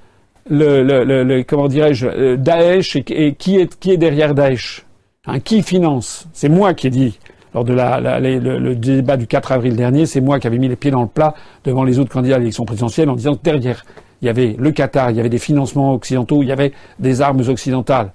[0.51, 4.85] le, le, le, comment dirais-je, euh, Daesh et, qui, est, qui est derrière Daesh
[5.27, 6.27] hein, Qui finance?
[6.33, 7.19] C'est moi qui ai dit
[7.55, 10.69] lors de la, le, le, débat du 4 avril dernier, c'est moi qui avais mis
[10.69, 11.35] les pieds dans le plat
[11.65, 13.85] devant les autres candidats à l'élection présidentielle en disant que derrière,
[14.23, 17.21] il y avait le Qatar, il y avait des financements occidentaux, il y avait des
[17.21, 18.13] armes occidentales.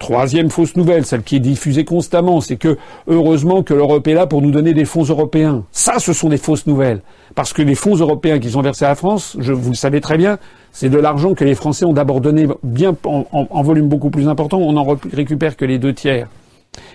[0.00, 4.26] Troisième fausse nouvelle, celle qui est diffusée constamment, c'est que heureusement que l'Europe est là
[4.26, 5.64] pour nous donner des fonds européens.
[5.72, 7.02] Ça, ce sont des fausses nouvelles.
[7.34, 10.00] Parce que les fonds européens qui sont versés à la France, je, vous le savez
[10.00, 10.38] très bien,
[10.72, 14.56] c'est de l'argent que les Français ont d'abord donné bien en, volume beaucoup plus important.
[14.56, 16.28] On n'en récupère que les deux tiers.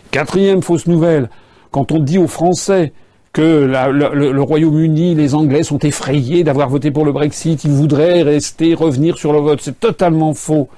[0.10, 1.30] Quatrième fausse nouvelle,
[1.70, 2.92] quand on dit aux Français
[3.34, 8.24] que le, le Royaume-Uni, les Anglais sont effrayés d'avoir voté pour le Brexit, ils voudraient
[8.24, 10.70] rester, revenir sur le vote, c'est totalement faux.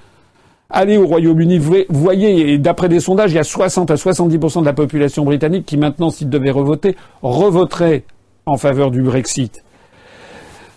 [0.70, 1.60] Allez au Royaume-Uni,
[1.90, 5.66] voyez, et d'après des sondages, il y a 60 à 70% de la population britannique
[5.66, 8.04] qui maintenant, s'il devait revoter, revoterait
[8.46, 9.64] en faveur du Brexit.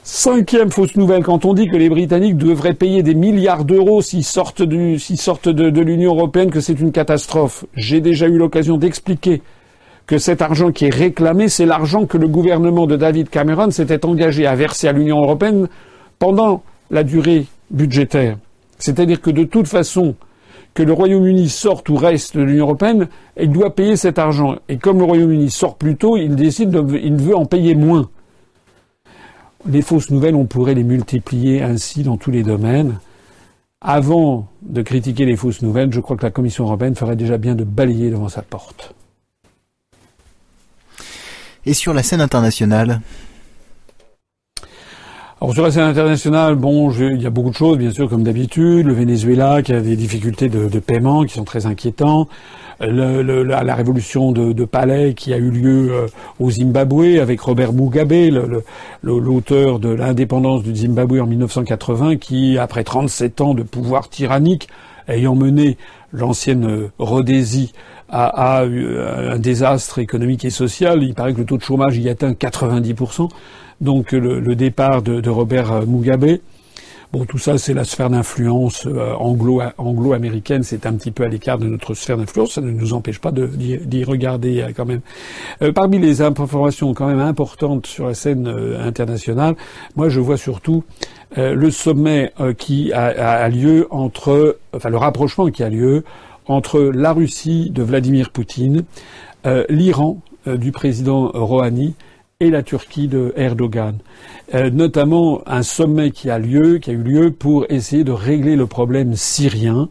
[0.05, 4.24] Cinquième fausse nouvelle, quand on dit que les Britanniques devraient payer des milliards d'euros s'ils
[4.24, 4.62] sortent,
[5.16, 7.64] sortent de l'Union européenne, que c'est une catastrophe.
[7.74, 9.43] J'ai déjà eu l'occasion d'expliquer
[10.07, 14.05] que cet argent qui est réclamé, c'est l'argent que le gouvernement de David Cameron s'était
[14.05, 15.68] engagé à verser à l'Union européenne
[16.18, 18.36] pendant la durée budgétaire.
[18.81, 20.16] C'est-à-dire que de toute façon,
[20.74, 23.09] que le Royaume-Uni sorte ou reste de l'Union européenne,
[23.39, 24.57] il doit payer cet argent.
[24.68, 28.09] Et comme le Royaume-Uni sort plus tôt, il décide, de, il veut en payer moins.
[29.66, 32.99] Les fausses nouvelles, on pourrait les multiplier ainsi dans tous les domaines.
[33.83, 37.55] Avant de critiquer les fausses nouvelles, je crois que la Commission européenne ferait déjà bien
[37.55, 38.95] de balayer devant sa porte.
[41.66, 43.01] Et sur la scène internationale?
[45.43, 48.22] Alors sur la scène internationale, bon, il y a beaucoup de choses, bien sûr, comme
[48.22, 48.84] d'habitude.
[48.84, 52.28] Le Venezuela qui a des difficultés de, paiement qui sont très inquiétants.
[52.78, 56.07] La, révolution de, Palais qui a eu lieu euh,
[56.41, 58.12] au Zimbabwe avec Robert Mugabe,
[59.03, 64.68] l'auteur de l'indépendance du Zimbabwe en 1980, qui, après 37 ans de pouvoir tyrannique,
[65.09, 65.78] ayant mené
[66.12, 67.72] l'ancienne Rhodésie
[68.11, 72.32] à, un désastre économique et social, il paraît que le taux de chômage y atteint
[72.32, 73.28] 90%
[73.81, 76.39] donc le, départ de, Robert Mugabe.
[77.12, 80.62] Bon, tout ça, c'est la sphère d'influence euh, anglo, anglo-américaine.
[80.62, 82.53] C'est un petit peu à l'écart de notre sphère d'influence.
[82.53, 85.01] Ça ne nous empêche pas d'y regarder euh, quand même.
[85.61, 89.57] Euh, parmi les informations quand même importantes sur la scène internationale,
[89.97, 90.85] moi, je vois surtout
[91.37, 96.05] le sommet qui a, a, lieu entre, enfin, le rapprochement qui a lieu
[96.47, 98.85] entre la Russie de Vladimir Poutine,
[99.68, 101.95] l'Iran du président Rouhani
[102.41, 103.99] et la Turquie de Erdogan.
[104.55, 108.57] Euh, notamment un sommet qui a lieu, qui a eu lieu pour essayer de régler
[108.57, 109.91] le problème syrien.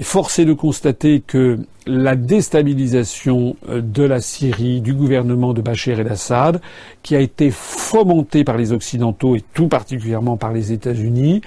[0.00, 1.58] Force est de constater que
[1.88, 6.60] la déstabilisation euh, de la Syrie, du gouvernement de Bachar el-Assad,
[7.02, 11.40] qui a été fomentée par les Occidentaux et tout particulièrement par les États-Unis,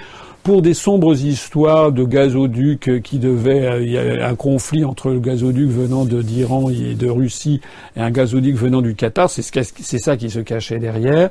[0.44, 5.12] pour des sombres histoires de gazoducs qui devaient, euh, il y a un conflit entre
[5.12, 7.62] le gazoduc venant d'Iran et de Russie
[7.96, 11.30] et un gazoduc venant du Qatar, c'est ça qui se cachait derrière,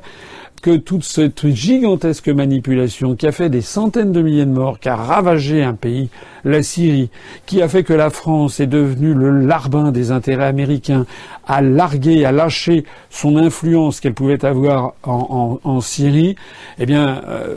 [0.61, 4.89] que toute cette gigantesque manipulation qui a fait des centaines de milliers de morts, qui
[4.89, 6.09] a ravagé un pays,
[6.43, 7.09] la Syrie,
[7.45, 11.05] qui a fait que la France est devenue le larbin des intérêts américains,
[11.47, 16.35] a largué, a lâché son influence qu'elle pouvait avoir en, Syrie,
[16.79, 17.55] eh bien, euh,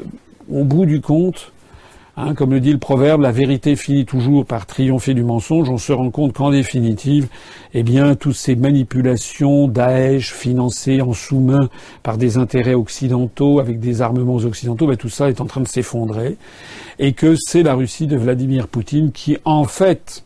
[0.51, 1.53] au bout du compte,
[2.17, 5.69] hein, comme le dit le proverbe, la vérité finit toujours par triompher du mensonge.
[5.69, 7.29] On se rend compte qu'en définitive,
[7.73, 11.69] eh bien, toutes ces manipulations Daesh financées en sous-main
[12.03, 15.69] par des intérêts occidentaux, avec des armements occidentaux, ben, tout ça est en train de
[15.69, 16.37] s'effondrer.
[16.99, 20.25] Et que c'est la Russie de Vladimir Poutine qui, en fait,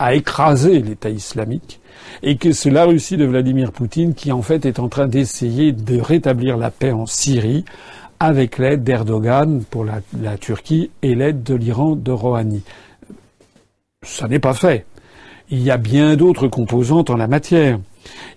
[0.00, 1.78] a écrasé l'État islamique
[2.22, 5.72] et que c'est la Russie de Vladimir Poutine qui en fait est en train d'essayer
[5.72, 7.66] de rétablir la paix en Syrie
[8.18, 10.00] avec l'aide d'Erdogan pour la,
[10.38, 12.62] Turquie et l'aide de l'Iran de Rouhani.
[14.02, 14.86] Ça n'est pas fait.
[15.50, 17.78] Il y a bien d'autres composantes en la matière.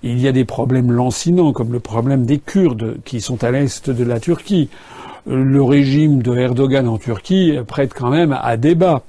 [0.03, 3.89] Il y a des problèmes lancinants, comme le problème des Kurdes, qui sont à l'est
[3.89, 4.70] de la Turquie.
[5.26, 9.03] Le régime de Erdogan en Turquie prête quand même à débat,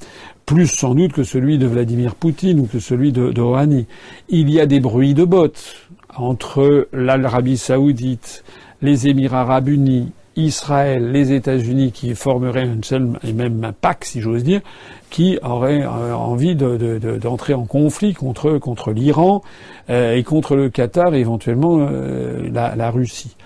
[0.47, 3.87] plus sans doute que celui de Vladimir Poutine ou que celui de, de Rouhani.
[4.29, 8.45] Il y a des bruits de bottes entre l'Arabie saoudite,
[8.83, 14.21] les Émirats arabes unis, Israël, les États-Unis qui formeraient un seul et même PAC, si
[14.21, 14.61] j'ose dire,
[15.11, 19.43] qui aurait euh, envie d'entrer en conflit contre, contre l'Iran
[19.91, 23.37] euh, et contre le Qatar et éventuellement euh, la, la, Russie.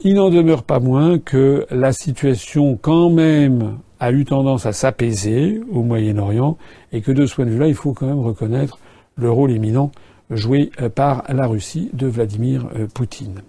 [0.00, 5.60] Il n'en demeure pas moins que la situation quand même a eu tendance à s'apaiser
[5.70, 6.58] au Moyen-Orient
[6.92, 8.78] et que de ce point de vue-là, il faut quand même reconnaître
[9.16, 9.92] le rôle éminent
[10.30, 13.42] joué par la Russie de Vladimir Poutine.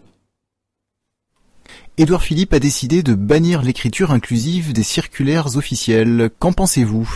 [1.97, 6.29] Édouard Philippe a décidé de bannir l'écriture inclusive des circulaires officielles.
[6.39, 7.07] Qu'en pensez-vous?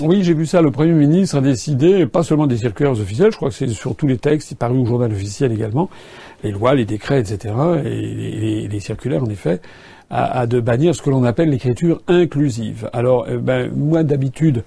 [0.00, 0.60] Oui, j'ai vu ça.
[0.60, 3.94] Le Premier ministre a décidé, pas seulement des circulaires officiels, je crois que c'est sur
[3.94, 5.88] tous les textes, il paru au journal officiel également,
[6.42, 9.60] les lois, les décrets, etc., et les, circulaires, en effet,
[10.10, 12.88] à, de bannir ce que l'on appelle l'écriture inclusive.
[12.92, 14.62] Alors, euh, ben, moi, d'habitude,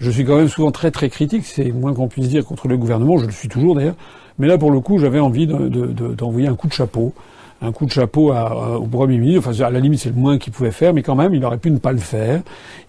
[0.00, 2.76] je suis quand même souvent très très critique, c'est moins qu'on puisse dire contre le
[2.76, 3.96] gouvernement, je le suis toujours d'ailleurs,
[4.38, 7.12] mais là, pour le coup, j'avais envie d'envoyer un coup de chapeau
[7.60, 9.48] un coup de chapeau au Premier ministre.
[9.48, 11.58] Enfin, à la limite, c'est le moins qu'il pouvait faire, mais quand même, il aurait
[11.58, 12.40] pu ne pas le faire.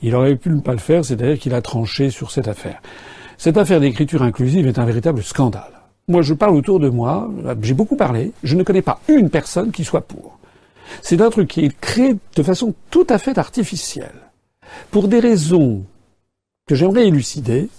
[0.01, 2.81] Il aurait pu ne pas le faire, c'est-à-dire qu'il a tranché sur cette affaire.
[3.37, 5.71] Cette affaire d'écriture inclusive est un véritable scandale.
[6.07, 7.29] Moi, je parle autour de moi,
[7.61, 10.38] j'ai beaucoup parlé, je ne connais pas une personne qui soit pour.
[11.01, 14.29] C'est un truc qui est créé de façon tout à fait artificielle,
[14.91, 15.83] pour des raisons
[16.67, 17.69] que j'aimerais élucider,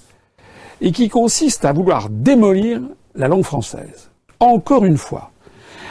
[0.81, 2.81] et qui consistent à vouloir démolir
[3.15, 4.11] la langue française.
[4.39, 5.31] Encore une fois,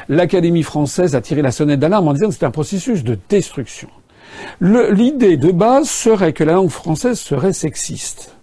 [0.07, 3.89] l'Académie française a tiré la sonnette d'alarme en disant que c'était un processus de destruction.
[4.61, 8.35] L'idée de base serait que la langue française serait sexiste.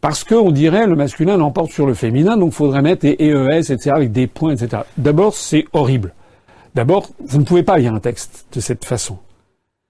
[0.00, 3.72] Parce qu'on dirait le masculin l'emporte sur le féminin, donc il faudrait mettre des EES,
[3.72, 4.82] etc., avec des points, etc.
[4.96, 6.14] D'abord, c'est horrible.
[6.78, 9.18] D'abord, vous ne pouvez pas lire un texte de cette façon.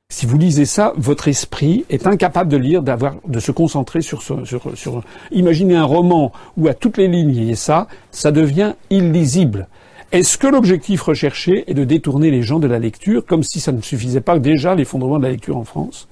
[0.09, 4.23] Si vous lisez ça, votre esprit est incapable de lire, d'avoir, de se concentrer sur,
[4.23, 8.33] sur, sur, Imaginez un roman où à toutes les lignes il y a ça, ça
[8.33, 9.69] devient illisible.
[10.13, 13.71] Est-ce que l'objectif recherché est de détourner les gens de la lecture, comme si ça
[13.71, 16.09] ne suffisait pas déjà l'effondrement de la lecture en France?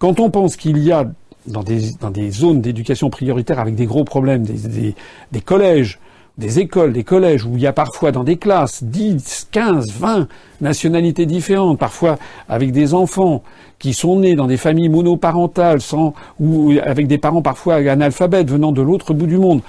[0.00, 1.08] Quand on pense qu'il y a
[1.46, 4.96] dans des, dans des zones d'éducation prioritaire avec des gros problèmes, des,
[5.30, 6.00] des collèges
[6.38, 10.28] des écoles, des collèges, où il y a parfois dans des classes 10, 15, 20
[10.60, 12.18] nationalités différentes, parfois
[12.48, 13.42] avec des enfants
[13.78, 18.72] qui sont nés dans des familles monoparentales, sans, ou avec des parents parfois analphabètes venant
[18.72, 19.60] de l'autre bout du monde.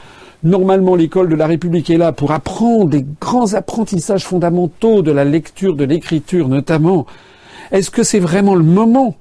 [0.44, 5.24] Normalement, l'école de la République est là pour apprendre des grands apprentissages fondamentaux de la
[5.24, 7.06] lecture, de l'écriture notamment.
[7.72, 9.16] Est-ce que c'est vraiment le moment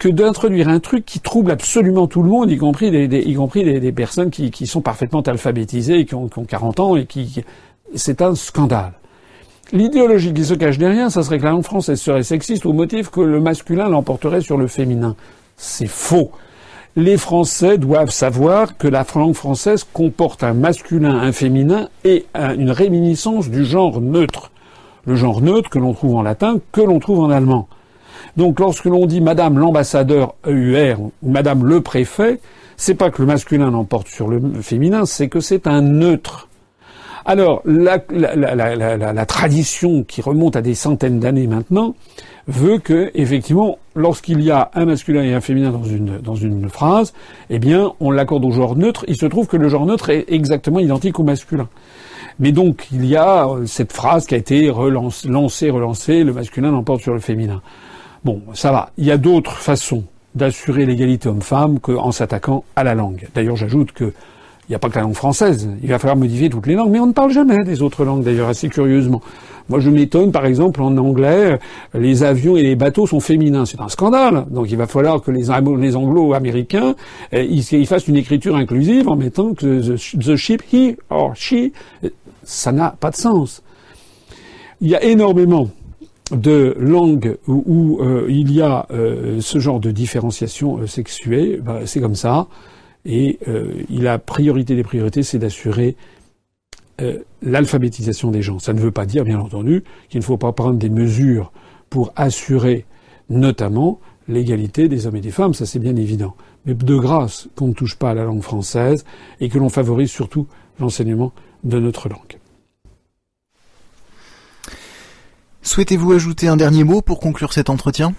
[0.00, 3.80] que d'introduire un truc qui trouble absolument tout le monde, y compris des, y compris
[3.80, 7.04] des, personnes qui, qui, sont parfaitement alphabétisées et qui ont, qui ont 40 ans et
[7.04, 7.44] qui,
[7.94, 8.94] c'est un scandale.
[9.72, 13.10] L'idéologie qui se cache derrière, ça serait que la langue française serait sexiste au motif
[13.10, 15.16] que le masculin l'emporterait sur le féminin.
[15.58, 16.32] C'est faux.
[16.96, 22.70] Les Français doivent savoir que la langue française comporte un masculin, un féminin et une
[22.70, 24.50] réminiscence du genre neutre.
[25.04, 27.68] Le genre neutre que l'on trouve en latin, que l'on trouve en allemand.
[28.36, 32.40] Donc lorsque l'on dit Madame l'ambassadeur EUR ou Madame le préfet,
[32.76, 36.48] c'est pas que le masculin l'emporte sur le féminin, c'est que c'est un neutre.
[37.26, 41.94] Alors la, tradition qui remonte à des centaines d'années maintenant
[42.48, 46.68] veut que effectivement lorsqu'il y a un masculin et un féminin dans une dans une
[46.70, 47.12] phrase,
[47.50, 49.04] eh bien on l'accorde au genre neutre.
[49.08, 51.68] Il se trouve que le genre neutre est exactement identique au masculin.
[52.38, 57.02] Mais donc il y a cette phrase qui a été relancée, relancée, le masculin l'emporte
[57.02, 57.60] sur le féminin.
[58.24, 58.90] Bon, ça va.
[58.98, 60.04] Il y a d'autres façons
[60.34, 63.28] d'assurer l'égalité homme-femme qu'en s'attaquant à la langue.
[63.34, 64.12] D'ailleurs, j'ajoute que
[64.70, 65.68] il n'y a pas que la langue française.
[65.82, 68.22] Il va falloir modifier toutes les langues, mais on ne parle jamais des autres langues,
[68.22, 69.20] d'ailleurs, assez curieusement.
[69.68, 71.58] Moi, je m'étonne, par exemple, en anglais,
[71.92, 73.66] les avions et les bateaux sont féminins.
[73.66, 74.44] C'est un scandale.
[74.48, 76.94] Donc, il va falloir que les, anglo-américains,
[77.32, 81.72] eh, ils, fassent une écriture inclusive en mettant que the ship, he or she,
[82.44, 83.64] ça n'a pas de sens.
[84.80, 85.68] Il y a énormément
[86.30, 91.80] de langues où, euh, il y a euh, ce genre de différenciation euh, sexuée, bah,
[91.86, 92.48] c'est comme ça.
[93.06, 93.38] Et
[93.88, 95.96] la priorité des priorités, c'est d'assurer
[97.40, 98.58] l'alphabétisation des gens.
[98.58, 101.50] Ça ne veut pas dire, bien entendu, qu'il ne faut pas prendre des mesures
[101.88, 102.84] pour assurer
[103.30, 106.36] notamment l'égalité des hommes et des femmes, ça c'est bien évident.
[106.66, 109.06] Mais de grâce qu'on ne touche pas à la langue française
[109.40, 110.46] et que l'on favorise surtout
[110.78, 111.32] l'enseignement
[111.64, 112.39] de notre langue.
[115.62, 118.14] Souhaitez-vous ajouter un dernier mot pour conclure cet entretien?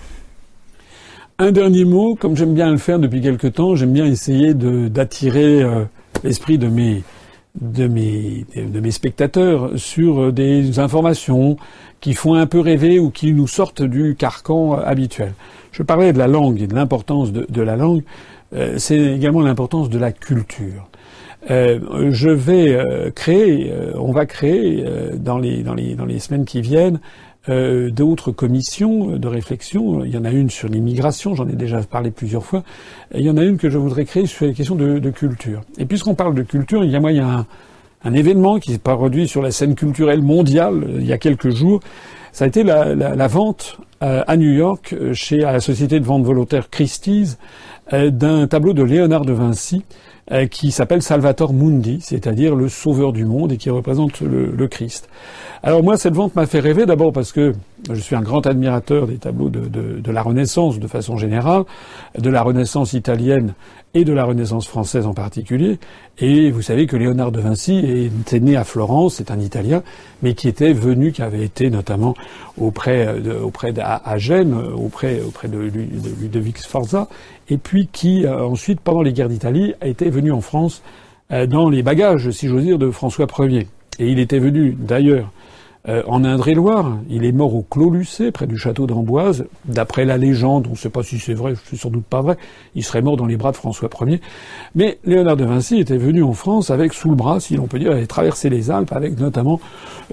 [1.40, 5.64] Un dernier mot, comme j'aime bien le faire depuis quelque temps, j'aime bien essayer d'attirer
[5.64, 5.86] euh,
[6.24, 11.58] l'esprit de mes, spectateurs sur euh, des informations
[12.00, 15.34] qui font un peu rêver ou qui nous sortent du carcan euh, habituel.
[15.72, 18.04] Je parlais de la langue et de l'importance de, la langue.
[18.78, 20.90] c'est également l'importance de la culture.
[21.50, 24.84] je vais créer, on va créer
[25.16, 27.00] dans les semaines qui viennent
[27.50, 30.06] euh, d'autres commissions de réflexion.
[30.06, 32.64] Il y en a une sur l'immigration, j'en ai déjà parlé plusieurs fois.
[33.16, 35.62] il y en a une que je voudrais créer sur les questions de, culture.
[35.80, 37.46] Et puisqu'on parle de culture, il y a y a
[38.04, 41.80] un, événement qui s'est produit sur la scène culturelle mondiale il y a quelques jours.
[42.32, 46.70] Ça a été la, vente euh, à New York chez la société de vente volontaire
[46.70, 47.38] Christie's
[47.94, 49.84] euh, d'un tableau de Léonard de Vinci
[50.50, 55.10] qui s'appelle Salvator Mundi, c'est-à-dire le sauveur du monde et qui représente le Christ.
[55.64, 57.54] Alors moi, cette vente m'a fait rêver d'abord parce que
[57.88, 61.66] je suis un grand admirateur des tableaux de, de, de, la Renaissance de façon générale,
[62.18, 63.54] de la Renaissance italienne
[63.94, 65.78] et de la Renaissance française en particulier.
[66.18, 69.84] Et vous savez que Léonard de Vinci était né à Florence, c'est un Italien,
[70.24, 72.16] mais qui était venu, qui avait été notamment
[72.58, 77.08] auprès de, auprès à Gênes, auprès auprès de, Ludovic Sforza,
[77.50, 80.82] et puis qui euh, ensuite, pendant les guerres d'Italie, été venu en France
[81.32, 83.68] euh, dans les bagages, si j'ose dire, de François Ier.
[84.00, 85.32] Et il était venu d'ailleurs
[85.90, 89.46] euh, en Indre-et-Loire, il est mort au Clos Lucé, près du château d'Amboise.
[89.66, 92.38] D'après la légende, on ne sait pas si c'est vrai, c'est sans doute pas vrai,
[92.76, 94.22] il serait mort dans les bras de François Ier.
[94.76, 97.80] Mais Léonard de Vinci était venu en France avec sous le bras, si l'on peut
[97.80, 99.60] dire, il avait traversé les Alpes avec notamment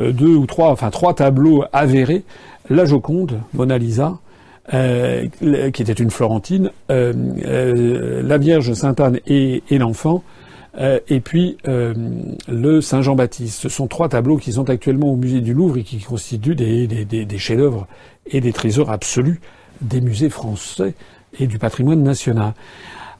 [0.00, 2.24] euh, deux ou trois, enfin trois tableaux avérés,
[2.70, 4.18] la Joconde, Mona Lisa,
[4.74, 5.28] euh,
[5.72, 10.22] qui était une Florentine, la Vierge Sainte-Anne et l'enfant,
[10.76, 11.92] euh, et puis euh,
[12.46, 13.60] le Saint Jean-Baptiste.
[13.62, 16.86] Ce sont trois tableaux qui sont actuellement au musée du Louvre et qui constituent des,
[16.86, 17.86] des, chefs-d'œuvre
[18.26, 19.40] et des trésors absolus
[19.80, 20.94] des musées français
[21.38, 22.52] et du patrimoine national.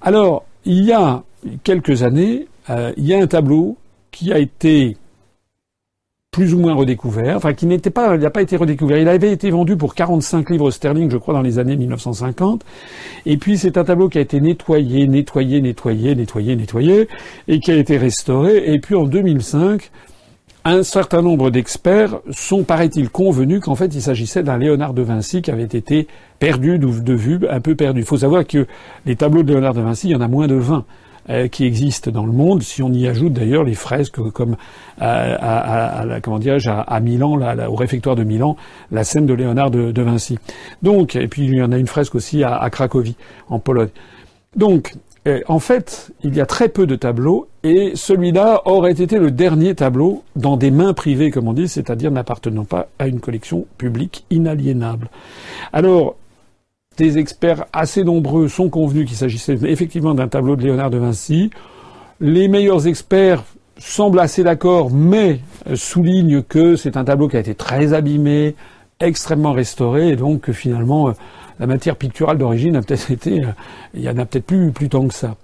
[0.03, 1.23] Alors, il y a
[1.65, 3.77] quelques années, euh, il y a un tableau
[4.11, 4.97] qui a été
[6.31, 8.99] plus ou moins redécouvert, enfin qui n'était pas, il n'a pas été redécouvert.
[8.99, 12.65] Il avait été vendu pour 45 livres sterling, je crois, dans les années 1950.
[13.25, 17.09] Et puis c'est un tableau qui a été nettoyé, nettoyé, nettoyé, nettoyé, nettoyé,
[17.49, 18.73] et qui a été restauré.
[18.73, 19.91] Et puis en 2005,
[20.67, 25.41] un certain nombre d'experts sont, paraît-il, convenus qu'en fait il s'agissait d'un Léonard de Vinci
[25.41, 26.09] qui avait été
[26.39, 28.01] perdu de vue, un peu perdu.
[28.01, 28.67] Il faut savoir que
[29.07, 30.85] les tableaux de Léonard de Vinci, il y en a moins de 20
[31.31, 32.63] euh, qui existent dans le monde.
[32.63, 34.57] Si on y ajoute d'ailleurs les fresques comme
[34.99, 38.57] à, à, à, comment dirais-je à, Milan, là, au réfectoire de Milan,
[38.91, 40.39] la scène de Léonard de, de, Vinci.
[40.83, 43.17] Donc, et puis il y en a une fresque aussi à, Cracovie,
[43.49, 43.91] en Pologne.
[44.57, 44.95] Donc,
[45.47, 49.75] en fait, il y a très peu de tableaux et celui-là aurait été le dernier
[49.75, 54.25] tableau dans des mains privées, comme on dit, c'est-à-dire n'appartenant pas à une collection publique
[54.31, 55.11] inaliénable.
[55.75, 56.17] Alors,
[56.99, 61.51] des experts assez nombreux sont convenus qu'il s'agissait effectivement d'un tableau de Léonard de Vinci.
[62.21, 63.45] Les meilleurs experts
[63.79, 65.41] semblent assez d'accord, mais
[65.75, 68.57] soulignent que c'est un tableau qui a été très abîmé,
[69.01, 71.15] extrêmement restauré, et donc que finalement
[71.61, 73.49] la matière picturale d'origine a peut-être été, euh,
[73.95, 75.37] il y en a peut-être plus, plus tant que ça.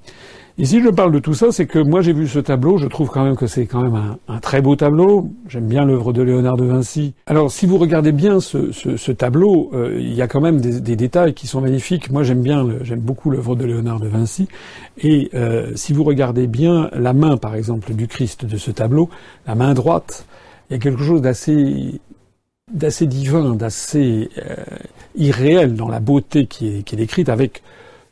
[0.57, 2.87] Et si je parle de tout ça, c'est que moi j'ai vu ce tableau, je
[2.87, 5.29] trouve quand même que c'est quand même un, très beau tableau.
[5.49, 7.15] J'aime bien l'œuvre de Léonard de Vinci.
[7.27, 11.35] Alors si vous regardez bien ce, tableau, euh, il y a quand même des, détails
[11.35, 12.09] qui sont magnifiques.
[12.13, 14.47] Moi j'aime bien, j'aime beaucoup l'œuvre de Léonard de Vinci.
[14.99, 19.11] Et euh, si vous regardez bien la main, par exemple, du Christ de ce tableau,
[19.49, 20.25] la main droite,
[20.71, 22.01] il y a quelque chose d'assez
[22.73, 24.55] d'assez divin, d'assez euh,
[25.17, 27.63] irréel dans la beauté qui est décrite avec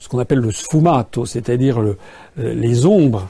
[0.02, 1.96] ce qu'on appelle le sfumato, c'est-à-dire euh,
[2.36, 3.28] les ombres.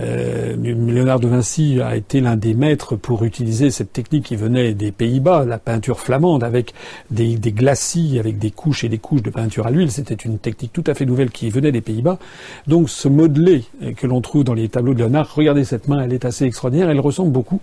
[0.00, 4.72] Euh, Léonard de Vinci a été l'un des maîtres pour utiliser cette technique qui venait
[4.72, 6.72] des Pays-Bas, la peinture flamande, avec
[7.10, 9.92] des, des, glacis, avec des couches et des couches de peinture à l'huile.
[9.92, 12.18] C'était une technique tout à fait nouvelle qui venait des Pays-Bas.
[12.66, 13.64] Donc ce modelé
[13.98, 16.88] que l'on trouve dans les tableaux de Léonard, regardez cette main, elle est assez extraordinaire,
[16.88, 17.60] elle ressemble beaucoup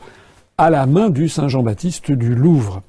[0.60, 2.84] à la main du Saint Jean-Baptiste du Louvre.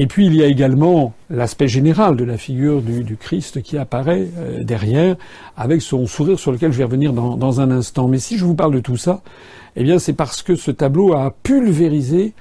[0.00, 4.28] Et puis il y a également l'aspect général de la figure du, Christ qui apparaît
[4.38, 5.16] euh, derrière,
[5.56, 8.06] avec son sourire sur lequel je vais revenir dans, un instant.
[8.06, 9.22] Mais si je vous parle de tout ça,
[9.74, 12.32] eh bien c'est parce que ce tableau a pulvérisé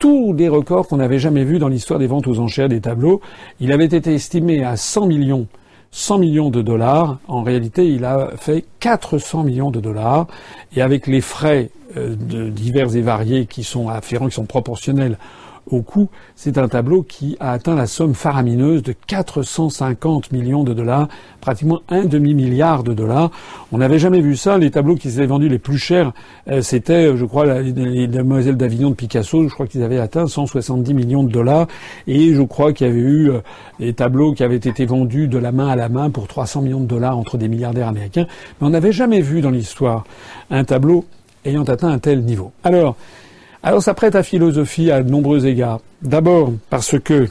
[0.00, 3.20] tous les records qu'on n'avait jamais vus dans l'histoire des ventes aux enchères des tableaux.
[3.60, 5.46] Il avait été estimé à 100 millions
[5.92, 7.18] 100 millions de dollars.
[7.28, 10.26] En réalité, il a fait 400 millions de dollars.
[10.74, 12.14] Et avec les frais euh,
[12.50, 15.16] divers et variés qui sont afférents, qui sont proportionnels
[15.70, 20.72] au coût, c'est un tableau qui a atteint la somme faramineuse de 450 millions de
[20.72, 21.08] dollars,
[21.40, 23.30] pratiquement un demi-milliard de dollars.
[23.72, 24.58] On n'avait jamais vu ça.
[24.58, 26.12] Les tableaux qui s'étaient vendus les plus chers,
[26.48, 29.48] euh, c'était, je crois, la, les Demoiselles d'Avignon de Picasso.
[29.48, 31.66] Je crois qu'ils avaient atteint 170 millions de dollars.
[32.06, 33.40] Et je crois qu'il y avait eu euh,
[33.80, 36.80] des tableaux qui avaient été vendus de la main à la main pour 300 millions
[36.80, 38.26] de dollars entre des milliardaires américains.
[38.60, 40.04] Mais on n'avait jamais vu dans l'histoire
[40.50, 41.04] un tableau
[41.44, 42.52] ayant atteint un tel niveau.
[42.64, 42.96] Alors,
[43.66, 45.80] alors ça prête à philosophie à de nombreux égards.
[46.00, 47.26] D'abord parce que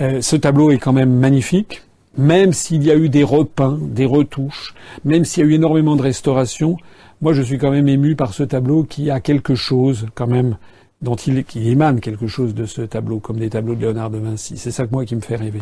[0.00, 1.82] euh, ce tableau est quand même magnifique,
[2.16, 4.74] même s'il y a eu des repeints, des retouches,
[5.04, 6.76] même s'il y a eu énormément de restauration,
[7.22, 10.56] moi je suis quand même ému par ce tableau qui a quelque chose quand même
[11.02, 14.18] dont il qui émane quelque chose de ce tableau, comme des tableaux de Léonard de
[14.18, 14.56] Vinci.
[14.56, 15.60] C'est ça que moi qui me fait rêver.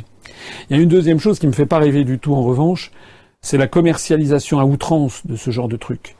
[0.70, 2.92] Il y a une deuxième chose qui me fait pas rêver du tout en revanche,
[3.42, 6.15] c'est la commercialisation à outrance de ce genre de truc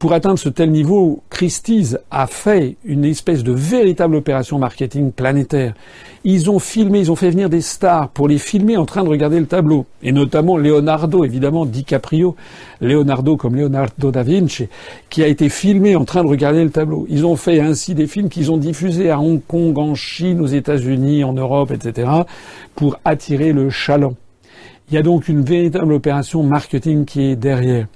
[0.00, 5.74] pour atteindre ce tel niveau, Christie's a fait une espèce de véritable opération marketing planétaire.
[6.24, 9.10] Ils ont filmé, ils ont fait venir des stars pour les filmer en train de
[9.10, 9.84] regarder le tableau.
[10.02, 12.34] Et notamment Leonardo, évidemment, DiCaprio.
[12.80, 14.68] Leonardo comme Leonardo da Vinci,
[15.10, 17.04] qui a été filmé en train de regarder le tableau.
[17.10, 20.46] Ils ont fait ainsi des films qu'ils ont diffusés à Hong Kong, en Chine, aux
[20.46, 22.08] États-Unis, en Europe, etc.,
[22.74, 24.14] pour attirer le chaland.
[24.90, 27.86] Il y a donc une véritable opération marketing qui est derrière.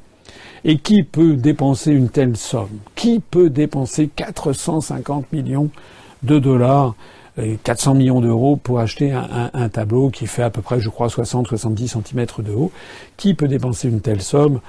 [0.64, 2.78] Et qui peut dépenser une telle somme?
[2.94, 5.70] Qui peut dépenser 450 millions
[6.22, 6.94] de dollars
[7.64, 11.88] 400 millions d'euros pour acheter un, tableau qui fait à peu près, je crois, 60-70
[11.88, 12.70] cm de haut?
[13.16, 14.60] Qui peut dépenser une telle somme?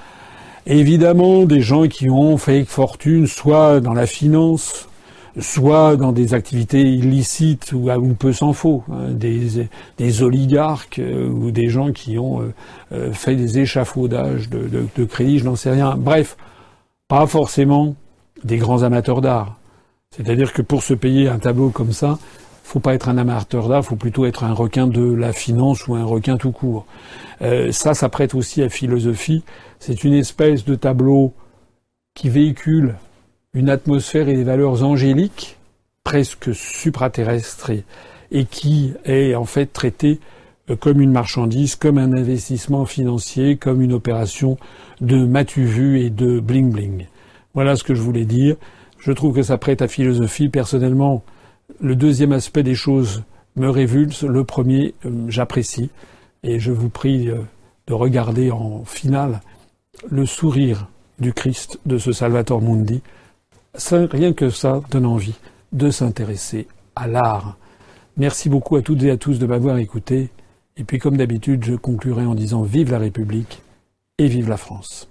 [0.66, 4.88] Évidemment, des gens qui ont fait fortune, soit dans la finance,
[5.38, 11.50] soit dans des activités illicites ou, ou peu s'en faut, hein, des, oligarques euh, ou
[11.50, 12.54] des gens qui ont euh,
[12.92, 15.96] euh, fait des échafaudages de, de, crédit, je n'en sais rien.
[15.96, 16.36] Bref,
[17.08, 17.94] pas forcément
[18.44, 19.58] des grands amateurs d'art.
[20.16, 22.18] C'est-à-dire que pour se payer un tableau comme ça,
[22.62, 25.94] faut pas être un amateur d'art, faut plutôt être un requin de la finance ou
[25.94, 26.86] un requin tout court.
[27.70, 29.44] Ça, ça prête aussi à philosophie.
[29.78, 31.32] C'est une espèce de tableau
[32.14, 32.96] qui véhicule
[33.56, 35.56] une atmosphère et des valeurs angéliques,
[36.04, 37.70] presque supraterrestres,
[38.30, 40.20] et, qui est en fait traité
[40.68, 44.58] euh, comme une marchandise, comme un investissement financier, comme une opération
[45.00, 47.06] de matu-vu et de bling-bling.
[47.54, 48.56] Voilà ce que je voulais dire.
[48.98, 50.50] Je trouve que ça prête à philosophie.
[50.50, 51.24] Personnellement,
[51.80, 53.24] Le deuxième aspect des choses
[53.56, 54.22] me révulse.
[54.22, 55.88] Le premier, euh, j'apprécie.
[56.42, 57.38] Et je vous prie euh,
[57.86, 59.40] de regarder en finale
[60.10, 60.88] le sourire
[61.18, 63.00] du Christ, de ce Salvator Mundi.
[64.10, 65.34] Rien que ça donne envie
[65.72, 67.56] de s'intéresser à l'art.
[68.16, 70.30] Merci beaucoup à toutes et à tous de m'avoir écouté.
[70.76, 73.62] Et puis, comme d'habitude, je conclurai en disant Vive la République
[74.18, 75.08] et vive la France.